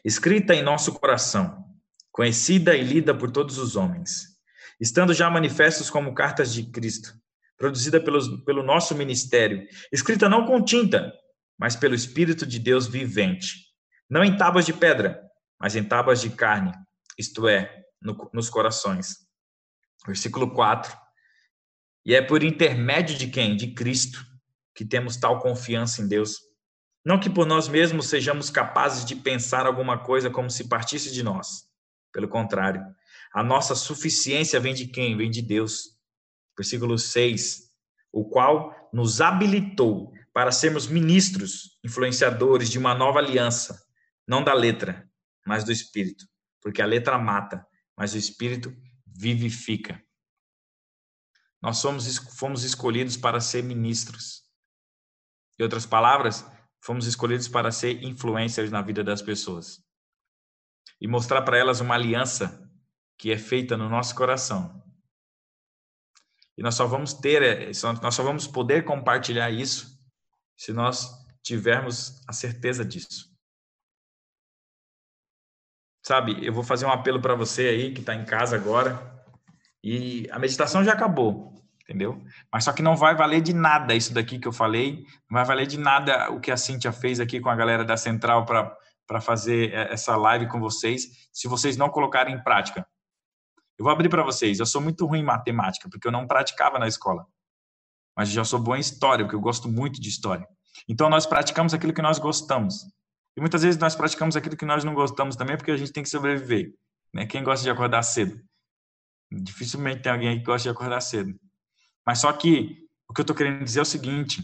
escrita 0.06 0.56
em 0.56 0.63
nosso 0.63 0.94
coração, 0.94 1.65
conhecida 2.12 2.76
e 2.76 2.84
lida 2.84 3.13
por 3.13 3.30
todos 3.30 3.58
os 3.58 3.76
homens, 3.76 4.38
estando 4.80 5.13
já 5.13 5.30
manifestos 5.30 5.89
como 5.89 6.13
cartas 6.13 6.54
de 6.54 6.63
Cristo 6.72 7.13
produzida 7.58 8.00
pelos, 8.00 8.44
pelo 8.44 8.63
nosso 8.63 8.96
ministério, 8.96 9.68
escrita 9.91 10.28
não 10.30 10.46
com 10.46 10.63
tinta, 10.63 11.13
mas 11.58 11.76
pelo 11.76 11.96
Espírito 11.96 12.46
de 12.46 12.60
Deus 12.60 12.88
vivente, 12.88 13.65
não 14.10 14.24
em 14.24 14.38
tábuas 14.38 14.65
de 14.65 14.74
pedra, 14.74 15.22
mas 15.60 15.76
em 15.76 15.84
tábuas 15.84 16.22
de 16.22 16.30
carne, 16.30 16.72
isto 17.18 17.48
é, 17.48 17.84
no, 18.02 18.30
nos 18.34 18.50
corações. 18.50 19.26
Versículo 20.06 20.54
4. 20.54 20.96
E 22.06 22.13
é 22.13 22.22
por 22.22 22.44
intermédio 22.44 23.18
de 23.18 23.28
quem? 23.28 23.56
De 23.56 23.74
Cristo, 23.74 24.24
que 24.76 24.86
temos 24.86 25.18
tal 25.18 25.39
confiança 25.39 26.02
em 26.02 26.08
Deus. 26.08 26.38
Não 27.06 27.20
que 27.20 27.30
por 27.30 27.46
nós 27.46 27.68
mesmos 27.68 28.08
sejamos 28.10 28.50
capazes 28.50 29.06
de 29.06 29.15
pensar 29.15 29.68
alguma 29.68 30.04
coisa 30.04 30.30
como 30.30 30.50
se 30.50 30.68
partisse 30.68 31.13
de 31.13 31.22
nós. 31.22 31.70
Pelo 32.12 32.28
contrário, 32.28 32.84
a 33.32 33.44
nossa 33.44 33.76
suficiência 33.76 34.60
vem 34.60 34.74
de 34.74 34.88
quem? 34.88 35.15
Vem 35.15 35.30
de 35.30 35.41
Deus 35.41 35.96
versículo 36.58 36.98
6, 36.98 37.70
o 38.12 38.26
qual 38.26 38.89
nos 38.94 39.20
habilitou 39.20 40.13
para 40.34 40.52
sermos 40.52 40.88
ministros, 40.88 41.78
influenciadores 41.84 42.70
de 42.70 42.80
uma 42.80 42.94
nova 42.94 43.20
aliança, 43.20 43.86
não 44.28 44.44
da 44.44 44.54
letra, 44.54 45.10
mas 45.46 45.63
do 45.63 45.72
espírito, 45.72 46.28
porque 46.62 46.82
a 46.82 46.86
letra 46.86 47.18
mata, 47.18 47.65
mas 47.96 48.13
o 48.13 48.18
espírito 48.18 48.76
vivifica. 49.06 50.02
Nós 51.62 51.78
somos 51.78 52.18
fomos 52.38 52.63
escolhidos 52.63 53.18
para 53.18 53.39
ser 53.39 53.63
ministros. 53.63 54.44
Em 55.58 55.63
outras 55.63 55.86
palavras, 55.86 56.46
fomos 56.86 57.08
escolhidos 57.08 57.48
para 57.48 57.71
ser 57.71 58.04
influencers 58.04 58.69
na 58.69 58.82
vida 58.82 59.04
das 59.04 59.21
pessoas 59.21 59.84
e 61.02 61.08
mostrar 61.08 61.41
para 61.41 61.58
elas 61.58 61.82
uma 61.82 61.95
aliança 61.95 62.69
que 63.17 63.32
é 63.32 63.38
feita 63.38 63.76
no 63.76 63.89
nosso 63.89 64.13
coração 64.15 64.86
e 66.58 66.63
nós 66.63 66.76
só 66.76 66.88
vamos 66.88 67.13
ter, 67.13 67.41
é, 67.41 67.71
nós 68.02 68.15
só 68.15 68.24
vamos 68.24 68.48
poder 68.48 68.86
compartilhar 68.86 69.52
isso 69.52 70.00
se 70.58 70.71
nós 70.71 71.12
tivermos 71.43 72.21
a 72.28 72.34
certeza 72.34 72.86
disso. 72.86 73.34
Sabe, 76.06 76.45
eu 76.45 76.54
vou 76.54 76.63
fazer 76.63 76.86
um 76.86 76.91
apelo 76.91 77.21
para 77.21 77.36
você 77.36 77.67
aí 77.67 77.93
que 77.93 78.00
está 78.00 78.15
em 78.15 78.26
casa 78.26 78.56
agora. 78.56 79.13
E 79.84 80.30
a 80.32 80.39
meditação 80.39 80.84
já 80.84 80.93
acabou, 80.93 81.54
entendeu? 81.88 82.21
Mas 82.52 82.63
só 82.63 82.74
que 82.74 82.82
não 82.82 82.95
vai 82.95 83.15
valer 83.15 83.41
de 83.41 83.54
nada 83.54 83.95
isso 83.95 84.13
daqui 84.13 84.39
que 84.39 84.48
eu 84.48 84.52
falei, 84.52 85.06
não 85.30 85.38
vai 85.38 85.45
valer 85.45 85.67
de 85.67 85.78
nada 85.78 86.32
o 86.32 86.39
que 86.39 86.52
a 86.52 86.58
Cintia 86.58 86.91
fez 86.91 87.19
aqui 87.19 87.39
com 87.39 87.50
a 87.50 87.56
galera 87.56 87.86
da 87.86 87.95
Central 87.95 88.45
para 88.45 89.21
fazer 89.21 89.71
é, 89.71 89.93
essa 89.93 90.17
live 90.17 90.48
com 90.48 90.60
vocês, 90.60 91.30
se 91.32 91.48
vocês 91.48 91.78
não 91.78 91.89
colocarem 91.89 92.36
em 92.36 92.43
prática. 92.43 92.86
Eu 93.78 93.84
vou 93.84 93.91
abrir 93.91 94.10
para 94.10 94.24
vocês. 94.24 94.60
Eu 94.60 94.65
sou 94.65 94.82
muito 94.82 95.06
ruim 95.06 95.19
em 95.19 95.24
matemática, 95.24 95.88
porque 95.89 96.08
eu 96.08 96.12
não 96.12 96.26
praticava 96.26 96.80
na 96.80 96.88
escola. 96.88 97.26
Mas 98.17 98.30
já 98.30 98.43
sou 98.43 98.60
bom 98.60 98.76
em 98.76 98.80
história, 98.80 99.26
porque 99.26 99.36
eu 99.36 99.41
gosto 99.41 99.67
muito 99.67 100.00
de 100.00 100.10
história. 100.10 100.48
Então, 100.88 101.10
nós 101.10 101.26
praticamos 101.26 101.74
aquilo 101.74 101.93
que 101.93 102.02
nós 102.02 102.17
gostamos. 102.17 102.86
E 103.38 103.41
muitas 103.41 103.63
vezes 103.63 103.80
nós 103.80 103.95
praticamos 103.95 104.38
aquilo 104.38 104.56
que 104.56 104.65
nós 104.65 104.86
não 104.86 104.93
gostamos 104.93 105.36
também, 105.36 105.58
porque 105.58 105.71
a 105.71 105.78
gente 105.78 105.91
tem 105.91 106.04
que 106.04 106.10
sobreviver. 106.10 106.74
Né? 107.13 107.26
Quem 107.26 107.43
gosta 107.43 107.63
de 107.63 107.69
acordar 107.69 108.02
cedo? 108.04 108.41
Dificilmente 109.30 110.04
tem 110.04 110.12
alguém 110.12 110.39
que 110.39 110.45
gosta 110.45 110.63
de 110.63 110.69
acordar 110.69 111.02
cedo. 111.02 111.38
Mas 112.06 112.20
só 112.20 112.32
que 112.32 112.88
o 113.10 113.13
que 113.13 113.22
eu 113.22 113.24
estou 113.24 113.36
querendo 113.36 113.63
dizer 113.63 113.80
é 113.80 113.82
o 113.82 113.86
seguinte: 113.86 114.44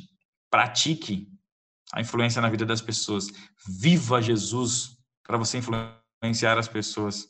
pratique 0.49 1.27
a 1.93 2.01
influência 2.01 2.41
na 2.41 2.49
vida 2.49 2.65
das 2.65 2.81
pessoas. 2.81 3.27
Viva 3.67 4.21
Jesus 4.21 4.97
para 5.23 5.37
você 5.37 5.57
influenciar 5.57 6.57
as 6.57 6.67
pessoas. 6.67 7.27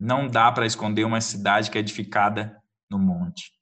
Não 0.00 0.28
dá 0.28 0.50
para 0.52 0.66
esconder 0.66 1.04
uma 1.04 1.20
cidade 1.20 1.70
que 1.70 1.78
é 1.78 1.80
edificada 1.80 2.56
no 2.90 2.98
monte. 2.98 3.52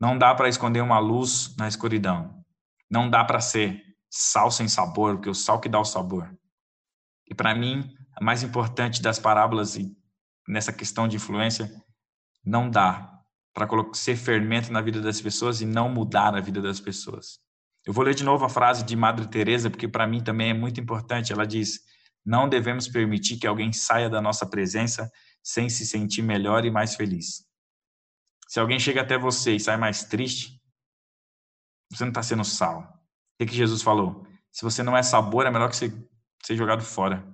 Não 0.00 0.18
dá 0.18 0.34
para 0.34 0.48
esconder 0.48 0.80
uma 0.80 0.98
luz 0.98 1.54
na 1.56 1.68
escuridão. 1.68 2.42
Não 2.90 3.08
dá 3.08 3.24
para 3.24 3.40
ser 3.40 3.82
sal 4.10 4.50
sem 4.50 4.68
sabor, 4.68 5.16
porque 5.16 5.30
o 5.30 5.34
sal 5.34 5.60
que 5.60 5.68
dá 5.68 5.78
o 5.78 5.84
sabor. 5.84 6.34
E 7.28 7.34
para 7.34 7.54
mim, 7.54 7.94
a 8.14 8.24
mais 8.24 8.42
importante 8.42 9.00
das 9.00 9.18
parábolas 9.18 9.78
nessa 10.48 10.72
questão 10.72 11.06
de 11.06 11.16
influência, 11.16 11.72
não 12.44 12.68
dá 12.68 13.11
para 13.52 13.68
ser 13.92 14.16
fermento 14.16 14.72
na 14.72 14.80
vida 14.80 15.00
das 15.00 15.20
pessoas 15.20 15.60
e 15.60 15.66
não 15.66 15.88
mudar 15.88 16.34
a 16.34 16.40
vida 16.40 16.60
das 16.60 16.80
pessoas. 16.80 17.38
Eu 17.84 17.92
vou 17.92 18.04
ler 18.04 18.14
de 18.14 18.24
novo 18.24 18.44
a 18.44 18.48
frase 18.48 18.84
de 18.84 18.96
Madre 18.96 19.26
Teresa, 19.26 19.68
porque 19.68 19.88
para 19.88 20.06
mim 20.06 20.22
também 20.22 20.50
é 20.50 20.54
muito 20.54 20.80
importante. 20.80 21.32
Ela 21.32 21.46
diz: 21.46 21.80
"Não 22.24 22.48
devemos 22.48 22.88
permitir 22.88 23.36
que 23.36 23.46
alguém 23.46 23.72
saia 23.72 24.08
da 24.08 24.20
nossa 24.20 24.46
presença 24.46 25.10
sem 25.42 25.68
se 25.68 25.84
sentir 25.84 26.22
melhor 26.22 26.64
e 26.64 26.70
mais 26.70 26.94
feliz. 26.94 27.44
Se 28.48 28.60
alguém 28.60 28.78
chega 28.78 29.00
até 29.00 29.18
você 29.18 29.56
e 29.56 29.60
sai 29.60 29.76
mais 29.76 30.04
triste, 30.04 30.60
você 31.90 32.04
não 32.04 32.10
está 32.10 32.22
sendo 32.22 32.44
sal. 32.44 32.80
O 32.80 33.38
que, 33.38 33.50
que 33.50 33.56
Jesus 33.56 33.82
falou? 33.82 34.26
Se 34.50 34.62
você 34.62 34.82
não 34.82 34.96
é 34.96 35.02
sabor, 35.02 35.46
é 35.46 35.50
melhor 35.50 35.68
que 35.68 35.76
você 35.76 35.92
ser 36.44 36.56
jogado 36.56 36.82
fora. 36.82 37.26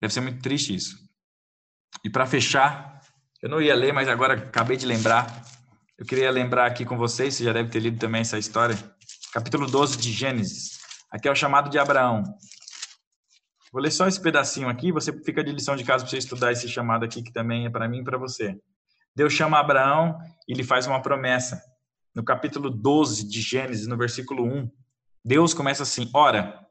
Deve 0.00 0.12
ser 0.12 0.20
muito 0.20 0.42
triste 0.42 0.74
isso. 0.74 0.98
E 2.04 2.10
para 2.10 2.26
fechar, 2.26 3.00
eu 3.42 3.48
não 3.48 3.60
ia 3.60 3.74
ler, 3.74 3.92
mas 3.92 4.08
agora 4.08 4.34
acabei 4.34 4.76
de 4.76 4.86
lembrar. 4.86 5.44
Eu 5.98 6.06
queria 6.06 6.30
lembrar 6.30 6.66
aqui 6.66 6.84
com 6.84 6.96
vocês, 6.96 7.34
você 7.34 7.44
já 7.44 7.52
deve 7.52 7.70
ter 7.70 7.80
lido 7.80 7.98
também 7.98 8.20
essa 8.20 8.38
história. 8.38 8.78
Capítulo 9.32 9.66
12 9.66 9.98
de 9.98 10.12
Gênesis. 10.12 10.78
Aqui 11.10 11.26
é 11.26 11.32
o 11.32 11.34
chamado 11.34 11.68
de 11.68 11.76
Abraão. 11.76 12.22
Vou 13.72 13.82
ler 13.82 13.90
só 13.90 14.06
esse 14.06 14.20
pedacinho 14.20 14.68
aqui, 14.68 14.92
você 14.92 15.12
fica 15.24 15.42
de 15.42 15.50
lição 15.50 15.74
de 15.74 15.82
casa 15.82 16.04
para 16.04 16.10
você 16.10 16.18
estudar 16.18 16.52
esse 16.52 16.68
chamado 16.68 17.04
aqui, 17.04 17.20
que 17.20 17.32
também 17.32 17.66
é 17.66 17.70
para 17.70 17.88
mim 17.88 17.98
e 17.98 18.04
para 18.04 18.16
você. 18.16 18.56
Deus 19.14 19.32
chama 19.32 19.58
Abraão 19.58 20.16
e 20.46 20.54
lhe 20.54 20.62
faz 20.62 20.86
uma 20.86 21.02
promessa. 21.02 21.60
No 22.14 22.22
capítulo 22.22 22.70
12 22.70 23.28
de 23.28 23.40
Gênesis, 23.40 23.88
no 23.88 23.96
versículo 23.96 24.44
1, 24.44 24.70
Deus 25.24 25.52
começa 25.52 25.82
assim: 25.82 26.08
Ora, 26.14 26.64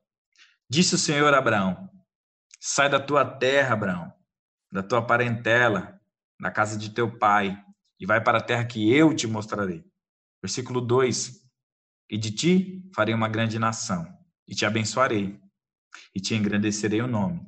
disse 0.69 0.95
o 0.95 0.97
Senhor 0.97 1.33
a 1.33 1.37
Abraão: 1.37 1.89
Sai 2.61 2.87
da 2.87 2.99
tua 2.99 3.25
terra, 3.25 3.73
Abraão, 3.73 4.13
da 4.71 4.81
tua 4.81 5.01
parentela, 5.01 6.00
da 6.41 6.51
casa 6.51 6.77
de 6.77 6.89
teu 6.89 7.17
pai, 7.19 7.55
e 7.99 8.05
vai 8.05 8.21
para 8.21 8.39
a 8.39 8.43
terra 8.43 8.65
que 8.65 8.91
eu 8.91 9.15
te 9.15 9.27
mostrarei. 9.27 9.83
Versículo 10.43 10.81
2: 10.81 11.39
E 12.09 12.17
de 12.17 12.31
ti 12.31 12.91
farei 12.95 13.13
uma 13.13 13.29
grande 13.29 13.59
nação, 13.59 14.05
e 14.47 14.55
te 14.55 14.65
abençoarei 14.65 15.39
e 16.15 16.19
te 16.19 16.33
engrandecerei 16.33 17.01
o 17.01 17.07
nome. 17.07 17.41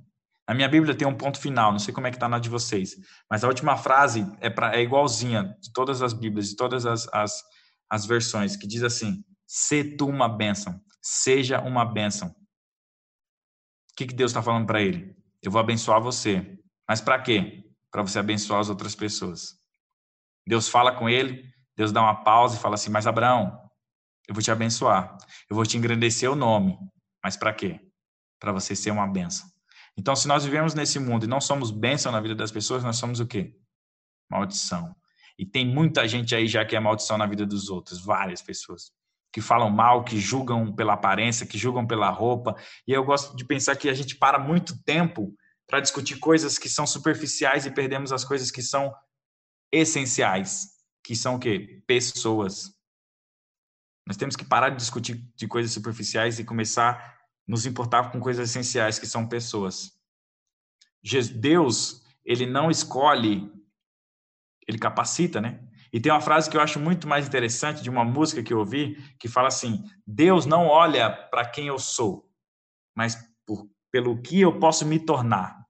Na 0.48 0.54
minha 0.54 0.68
Bíblia 0.68 0.94
tem 0.94 1.08
um 1.08 1.16
ponto 1.16 1.40
final, 1.40 1.72
não 1.72 1.80
sei 1.80 1.94
como 1.94 2.06
é 2.06 2.12
que 2.12 2.18
está 2.18 2.28
na 2.28 2.38
de 2.38 2.50
vocês, 2.50 2.96
mas 3.30 3.44
a 3.44 3.48
última 3.48 3.78
frase 3.78 4.30
é, 4.40 4.50
pra, 4.50 4.76
é 4.76 4.82
igualzinha 4.82 5.56
de 5.60 5.72
todas 5.72 6.02
as 6.02 6.14
Bíblias, 6.14 6.50
de 6.50 6.56
todas 6.56 6.86
as, 6.86 7.08
as, 7.14 7.42
as 7.90 8.06
versões, 8.06 8.56
que 8.56 8.68
diz 8.68 8.84
assim: 8.84 9.24
Se 9.48 9.84
tu 9.84 10.06
uma 10.06 10.30
bênção, 10.30 10.80
seja 11.02 11.62
uma 11.62 11.86
bênção. 11.86 12.28
O 12.30 13.96
que, 13.96 14.08
que 14.08 14.14
Deus 14.14 14.32
está 14.32 14.44
falando 14.44 14.68
para 14.68 14.82
ele? 14.82 15.16
Eu 15.42 15.52
vou 15.52 15.62
abençoar 15.62 16.02
você. 16.02 16.60
Mas 16.88 17.00
para 17.00 17.22
quê? 17.22 17.64
Para 17.94 18.02
você 18.02 18.18
abençoar 18.18 18.60
as 18.60 18.70
outras 18.70 18.96
pessoas. 18.96 19.56
Deus 20.48 20.68
fala 20.68 20.96
com 20.96 21.08
ele, 21.08 21.46
Deus 21.78 21.92
dá 21.92 22.02
uma 22.02 22.24
pausa 22.24 22.58
e 22.58 22.60
fala 22.60 22.74
assim: 22.74 22.90
Mas 22.90 23.06
Abraão, 23.06 23.70
eu 24.28 24.34
vou 24.34 24.42
te 24.42 24.50
abençoar, 24.50 25.16
eu 25.48 25.56
vou 25.56 25.64
te 25.64 25.78
engrandecer 25.78 26.30
o 26.30 26.36
nome. 26.36 26.76
Mas 27.24 27.38
para 27.38 27.54
quê? 27.54 27.80
Para 28.40 28.52
você 28.52 28.76
ser 28.76 28.90
uma 28.90 29.08
benção. 29.08 29.48
Então, 29.96 30.16
se 30.16 30.28
nós 30.28 30.44
vivemos 30.44 30.74
nesse 30.74 31.00
mundo 31.00 31.26
e 31.26 31.28
não 31.28 31.40
somos 31.40 31.70
bênção 31.70 32.12
na 32.12 32.20
vida 32.20 32.34
das 32.34 32.52
pessoas, 32.52 32.84
nós 32.84 32.98
somos 32.98 33.20
o 33.20 33.28
quê? 33.28 33.56
Maldição. 34.30 34.96
E 35.38 35.46
tem 35.46 35.66
muita 35.66 36.08
gente 36.08 36.34
aí 36.34 36.48
já 36.48 36.66
que 36.66 36.76
é 36.76 36.80
maldição 36.80 37.18
na 37.18 37.28
vida 37.28 37.46
dos 37.46 37.70
outros, 37.70 38.04
várias 38.04 38.42
pessoas 38.42 38.92
que 39.32 39.42
falam 39.42 39.70
mal, 39.70 40.04
que 40.04 40.20
julgam 40.20 40.74
pela 40.74 40.94
aparência, 40.94 41.46
que 41.46 41.58
julgam 41.58 41.86
pela 41.88 42.10
roupa. 42.10 42.56
E 42.88 42.92
eu 42.92 43.04
gosto 43.04 43.36
de 43.36 43.46
pensar 43.46 43.76
que 43.76 43.90
a 43.90 43.94
gente 43.94 44.16
para 44.16 44.38
muito 44.38 44.84
tempo 44.84 45.36
para 45.68 45.80
discutir 45.80 46.20
coisas 46.20 46.58
que 46.58 46.70
são 46.70 46.86
superficiais 46.86 47.66
e 47.66 47.72
perdemos 47.72 48.12
as 48.12 48.24
coisas 48.24 48.52
que 48.52 48.62
são 48.62 48.94
essenciais, 49.72 50.68
que 51.04 51.16
são 51.16 51.36
o 51.36 51.40
quê? 51.40 51.84
Pessoas. 51.88 52.74
Nós 54.06 54.18
temos 54.18 54.36
que 54.36 54.46
parar 54.46 54.70
de 54.70 54.78
discutir 54.78 55.16
de 55.36 55.48
coisas 55.48 55.72
superficiais 55.72 56.38
e 56.38 56.44
começar 56.44 56.94
a 56.94 57.18
nos 57.48 57.66
importar 57.66 58.12
com 58.12 58.20
coisas 58.20 58.50
essenciais, 58.50 59.00
que 59.00 59.08
são 59.08 59.28
pessoas. 59.28 59.92
Deus, 61.34 62.04
ele 62.24 62.46
não 62.46 62.70
escolhe, 62.70 63.52
ele 64.68 64.78
capacita, 64.78 65.42
né? 65.42 65.60
E 65.92 66.00
tem 66.00 66.12
uma 66.12 66.22
frase 66.22 66.50
que 66.50 66.58
eu 66.58 66.62
acho 66.62 66.80
muito 66.80 67.08
mais 67.08 67.28
interessante 67.28 67.84
de 67.84 67.90
uma 67.90 68.04
música 68.04 68.42
que 68.42 68.52
eu 68.52 68.60
ouvi, 68.60 68.96
que 69.20 69.28
fala 69.28 69.48
assim: 69.48 69.84
Deus 70.08 70.46
não 70.46 70.68
olha 70.68 71.10
para 71.10 71.48
quem 71.48 71.68
eu 71.68 71.78
sou, 71.78 72.30
mas 72.96 73.16
por, 73.46 73.70
pelo 73.94 74.20
que 74.20 74.42
eu 74.42 74.58
posso 74.58 74.88
me 74.88 75.00
tornar. 75.00 75.68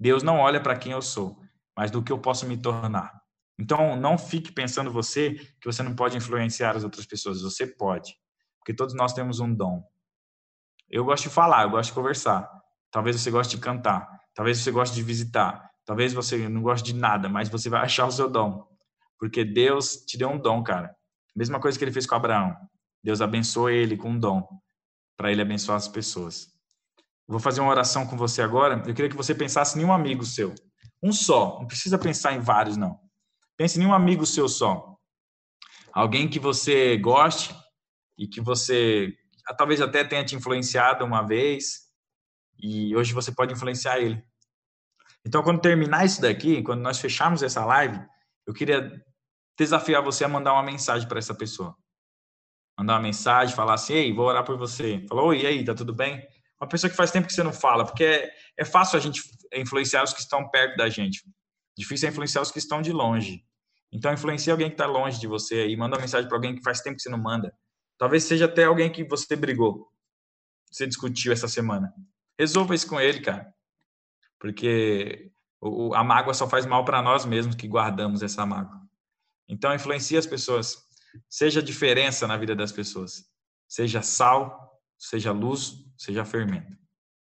Deus 0.00 0.22
não 0.22 0.38
olha 0.38 0.58
para 0.58 0.74
quem 0.74 0.92
eu 0.92 1.02
sou, 1.02 1.38
mas 1.76 1.90
do 1.90 2.02
que 2.02 2.10
eu 2.10 2.18
posso 2.18 2.46
me 2.46 2.56
tornar. 2.56 3.12
Então, 3.58 3.94
não 3.94 4.16
fique 4.16 4.50
pensando 4.50 4.90
você 4.90 5.34
que 5.60 5.66
você 5.66 5.82
não 5.82 5.94
pode 5.94 6.16
influenciar 6.16 6.74
as 6.74 6.82
outras 6.82 7.04
pessoas. 7.04 7.42
Você 7.42 7.66
pode, 7.66 8.16
porque 8.58 8.72
todos 8.72 8.94
nós 8.94 9.12
temos 9.12 9.38
um 9.38 9.54
dom. 9.54 9.84
Eu 10.88 11.04
gosto 11.04 11.24
de 11.24 11.28
falar, 11.28 11.64
eu 11.64 11.70
gosto 11.70 11.90
de 11.90 11.94
conversar. 11.94 12.50
Talvez 12.90 13.20
você 13.20 13.30
goste 13.30 13.54
de 13.54 13.62
cantar, 13.62 14.08
talvez 14.34 14.56
você 14.56 14.70
goste 14.70 14.96
de 14.96 15.02
visitar, 15.02 15.70
talvez 15.84 16.14
você 16.14 16.48
não 16.48 16.62
goste 16.62 16.90
de 16.90 16.98
nada, 16.98 17.28
mas 17.28 17.50
você 17.50 17.68
vai 17.68 17.82
achar 17.84 18.06
o 18.06 18.10
seu 18.10 18.30
dom. 18.30 18.66
Porque 19.18 19.44
Deus 19.44 19.96
te 20.06 20.16
deu 20.16 20.30
um 20.30 20.38
dom, 20.38 20.62
cara. 20.62 20.96
Mesma 21.36 21.60
coisa 21.60 21.78
que 21.78 21.84
ele 21.84 21.92
fez 21.92 22.06
com 22.06 22.14
Abraão. 22.14 22.56
Deus 23.04 23.20
abençoou 23.20 23.68
ele 23.68 23.94
com 23.94 24.08
um 24.08 24.18
dom 24.18 24.48
para 25.18 25.30
ele 25.30 25.42
abençoar 25.42 25.76
as 25.76 25.86
pessoas. 25.86 26.49
Vou 27.30 27.38
fazer 27.38 27.60
uma 27.60 27.70
oração 27.70 28.04
com 28.04 28.16
você 28.16 28.42
agora. 28.42 28.82
Eu 28.84 28.92
queria 28.92 29.08
que 29.08 29.16
você 29.16 29.32
pensasse 29.32 29.78
em 29.78 29.84
um 29.84 29.92
amigo 29.92 30.24
seu. 30.24 30.52
Um 31.00 31.12
só. 31.12 31.60
Não 31.60 31.66
precisa 31.68 31.96
pensar 31.96 32.32
em 32.32 32.40
vários, 32.40 32.76
não. 32.76 32.98
Pense 33.56 33.80
em 33.80 33.86
um 33.86 33.94
amigo 33.94 34.26
seu 34.26 34.48
só. 34.48 34.96
Alguém 35.92 36.28
que 36.28 36.40
você 36.40 36.96
goste 36.96 37.54
e 38.18 38.26
que 38.26 38.40
você 38.40 39.14
talvez 39.56 39.80
até 39.80 40.02
tenha 40.02 40.24
te 40.24 40.34
influenciado 40.34 41.04
uma 41.04 41.22
vez 41.22 41.88
e 42.58 42.96
hoje 42.96 43.12
você 43.12 43.30
pode 43.30 43.52
influenciar 43.52 44.00
ele. 44.00 44.20
Então, 45.24 45.40
quando 45.44 45.60
terminar 45.60 46.04
isso 46.04 46.20
daqui, 46.20 46.62
quando 46.64 46.80
nós 46.80 46.98
fecharmos 46.98 47.44
essa 47.44 47.64
live, 47.64 48.00
eu 48.44 48.52
queria 48.52 48.90
desafiar 49.56 50.02
você 50.02 50.24
a 50.24 50.28
mandar 50.28 50.52
uma 50.52 50.64
mensagem 50.64 51.06
para 51.06 51.20
essa 51.20 51.34
pessoa. 51.34 51.76
Mandar 52.76 52.94
uma 52.94 53.02
mensagem, 53.02 53.54
falar 53.54 53.74
assim: 53.74 53.92
"Ei, 53.92 54.12
vou 54.12 54.26
orar 54.26 54.44
por 54.44 54.58
você". 54.58 55.04
Falou: 55.08 55.26
"Oi, 55.28 55.42
e 55.42 55.46
aí, 55.46 55.64
tá 55.64 55.74
tudo 55.74 55.94
bem?" 55.94 56.26
Uma 56.60 56.68
pessoa 56.68 56.90
que 56.90 56.96
faz 56.96 57.10
tempo 57.10 57.26
que 57.26 57.32
você 57.32 57.42
não 57.42 57.52
fala, 57.52 57.86
porque 57.86 58.04
é, 58.04 58.30
é 58.58 58.64
fácil 58.64 58.98
a 58.98 59.00
gente 59.00 59.22
influenciar 59.54 60.04
os 60.04 60.12
que 60.12 60.20
estão 60.20 60.48
perto 60.50 60.76
da 60.76 60.88
gente. 60.88 61.24
Difícil 61.76 62.08
é 62.08 62.12
influenciar 62.12 62.42
os 62.42 62.50
que 62.50 62.58
estão 62.58 62.82
de 62.82 62.92
longe. 62.92 63.44
Então, 63.92 64.12
influencia 64.12 64.52
alguém 64.52 64.68
que 64.68 64.74
está 64.74 64.86
longe 64.86 65.18
de 65.18 65.26
você 65.26 65.54
aí, 65.54 65.76
manda 65.76 65.96
uma 65.96 66.02
mensagem 66.02 66.28
para 66.28 66.36
alguém 66.36 66.54
que 66.54 66.62
faz 66.62 66.80
tempo 66.80 66.96
que 66.96 67.02
você 67.02 67.08
não 67.08 67.18
manda. 67.18 67.56
Talvez 67.98 68.24
seja 68.24 68.44
até 68.44 68.64
alguém 68.64 68.90
que 68.90 69.02
você 69.04 69.34
brigou, 69.34 69.90
você 70.70 70.86
discutiu 70.86 71.32
essa 71.32 71.48
semana. 71.48 71.92
Resolva 72.38 72.74
isso 72.74 72.86
com 72.86 73.00
ele, 73.00 73.20
cara. 73.20 73.52
Porque 74.38 75.30
o, 75.60 75.94
a 75.94 76.04
mágoa 76.04 76.32
só 76.32 76.48
faz 76.48 76.64
mal 76.64 76.84
para 76.84 77.02
nós 77.02 77.24
mesmos 77.24 77.56
que 77.56 77.66
guardamos 77.66 78.22
essa 78.22 78.46
mágoa. 78.46 78.80
Então, 79.48 79.74
influencie 79.74 80.16
as 80.16 80.26
pessoas. 80.26 80.86
Seja 81.28 81.62
diferença 81.62 82.26
na 82.26 82.36
vida 82.36 82.54
das 82.54 82.70
pessoas. 82.70 83.24
Seja 83.66 84.00
sal, 84.02 84.69
seja 85.00 85.32
luz, 85.32 85.82
seja 85.96 86.24
fermento. 86.24 86.76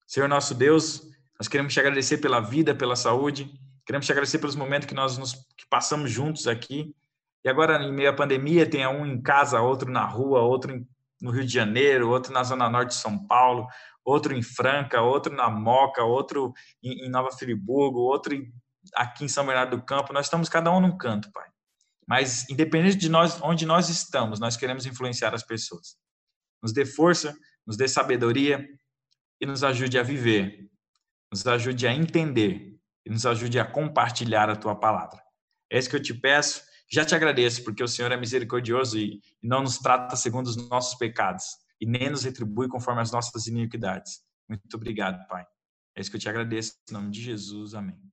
Senhor 0.06 0.28
nosso 0.28 0.54
Deus, 0.54 1.08
nós 1.38 1.46
queremos 1.46 1.72
te 1.72 1.80
agradecer 1.80 2.18
pela 2.18 2.40
vida, 2.40 2.74
pela 2.74 2.96
saúde. 2.96 3.50
Queremos 3.86 4.04
te 4.04 4.12
agradecer 4.12 4.38
pelos 4.38 4.56
momentos 4.56 4.86
que 4.86 4.94
nós 4.94 5.16
nos, 5.16 5.32
que 5.56 5.66
passamos 5.70 6.10
juntos 6.10 6.48
aqui. 6.48 6.94
E 7.44 7.48
agora, 7.48 7.82
em 7.82 7.92
meio 7.92 8.10
à 8.10 8.12
pandemia, 8.12 8.68
tem 8.68 8.86
um 8.86 9.06
em 9.06 9.20
casa, 9.22 9.60
outro 9.60 9.90
na 9.90 10.04
rua, 10.04 10.40
outro 10.40 10.84
no 11.20 11.30
Rio 11.30 11.44
de 11.44 11.52
Janeiro, 11.52 12.10
outro 12.10 12.32
na 12.32 12.42
Zona 12.42 12.68
Norte 12.68 12.90
de 12.90 12.94
São 12.96 13.26
Paulo, 13.26 13.66
outro 14.04 14.34
em 14.34 14.42
Franca, 14.42 15.00
outro 15.00 15.32
na 15.32 15.48
Moca, 15.48 16.02
outro 16.02 16.52
em, 16.82 17.08
Nova 17.08 17.30
Friburgo, 17.30 18.00
outro 18.00 18.34
aqui 18.94 19.24
em 19.24 19.28
São 19.28 19.46
Bernardo 19.46 19.76
do 19.76 19.84
Campo. 19.84 20.12
Nós 20.12 20.26
estamos 20.26 20.48
cada 20.48 20.70
um 20.72 20.80
num 20.80 20.96
canto, 20.96 21.30
Pai. 21.32 21.48
Mas, 22.06 22.48
independente 22.50 22.96
de 22.96 23.08
nós, 23.08 23.40
onde 23.40 23.64
nós 23.64 23.88
estamos, 23.88 24.40
nós 24.40 24.56
queremos 24.56 24.84
influenciar 24.84 25.32
as 25.34 25.44
pessoas. 25.44 25.96
Nos 26.62 26.72
dê 26.72 26.84
força, 26.84 27.36
nos 27.66 27.76
dê 27.76 27.88
sabedoria 27.88 28.68
e 29.40 29.46
nos 29.46 29.64
ajude 29.64 29.98
a 29.98 30.02
viver, 30.02 30.70
nos 31.30 31.46
ajude 31.46 31.86
a 31.86 31.94
entender 31.94 32.78
e 33.04 33.10
nos 33.10 33.26
ajude 33.26 33.58
a 33.58 33.64
compartilhar 33.64 34.48
a 34.48 34.56
tua 34.56 34.74
palavra. 34.74 35.22
É 35.70 35.78
isso 35.78 35.88
que 35.88 35.96
eu 35.96 36.02
te 36.02 36.14
peço. 36.14 36.62
Já 36.90 37.04
te 37.04 37.14
agradeço, 37.14 37.64
porque 37.64 37.82
o 37.82 37.88
Senhor 37.88 38.12
é 38.12 38.16
misericordioso 38.16 38.98
e 38.98 39.20
não 39.42 39.62
nos 39.62 39.78
trata 39.78 40.14
segundo 40.14 40.46
os 40.46 40.56
nossos 40.68 40.96
pecados 40.98 41.44
e 41.80 41.86
nem 41.86 42.10
nos 42.10 42.22
retribui 42.22 42.68
conforme 42.68 43.00
as 43.00 43.10
nossas 43.10 43.46
iniquidades. 43.46 44.20
Muito 44.48 44.74
obrigado, 44.76 45.26
Pai. 45.26 45.44
É 45.96 46.00
isso 46.00 46.10
que 46.10 46.16
eu 46.16 46.20
te 46.20 46.28
agradeço. 46.28 46.74
Em 46.90 46.92
nome 46.92 47.10
de 47.10 47.22
Jesus. 47.22 47.74
Amém. 47.74 48.11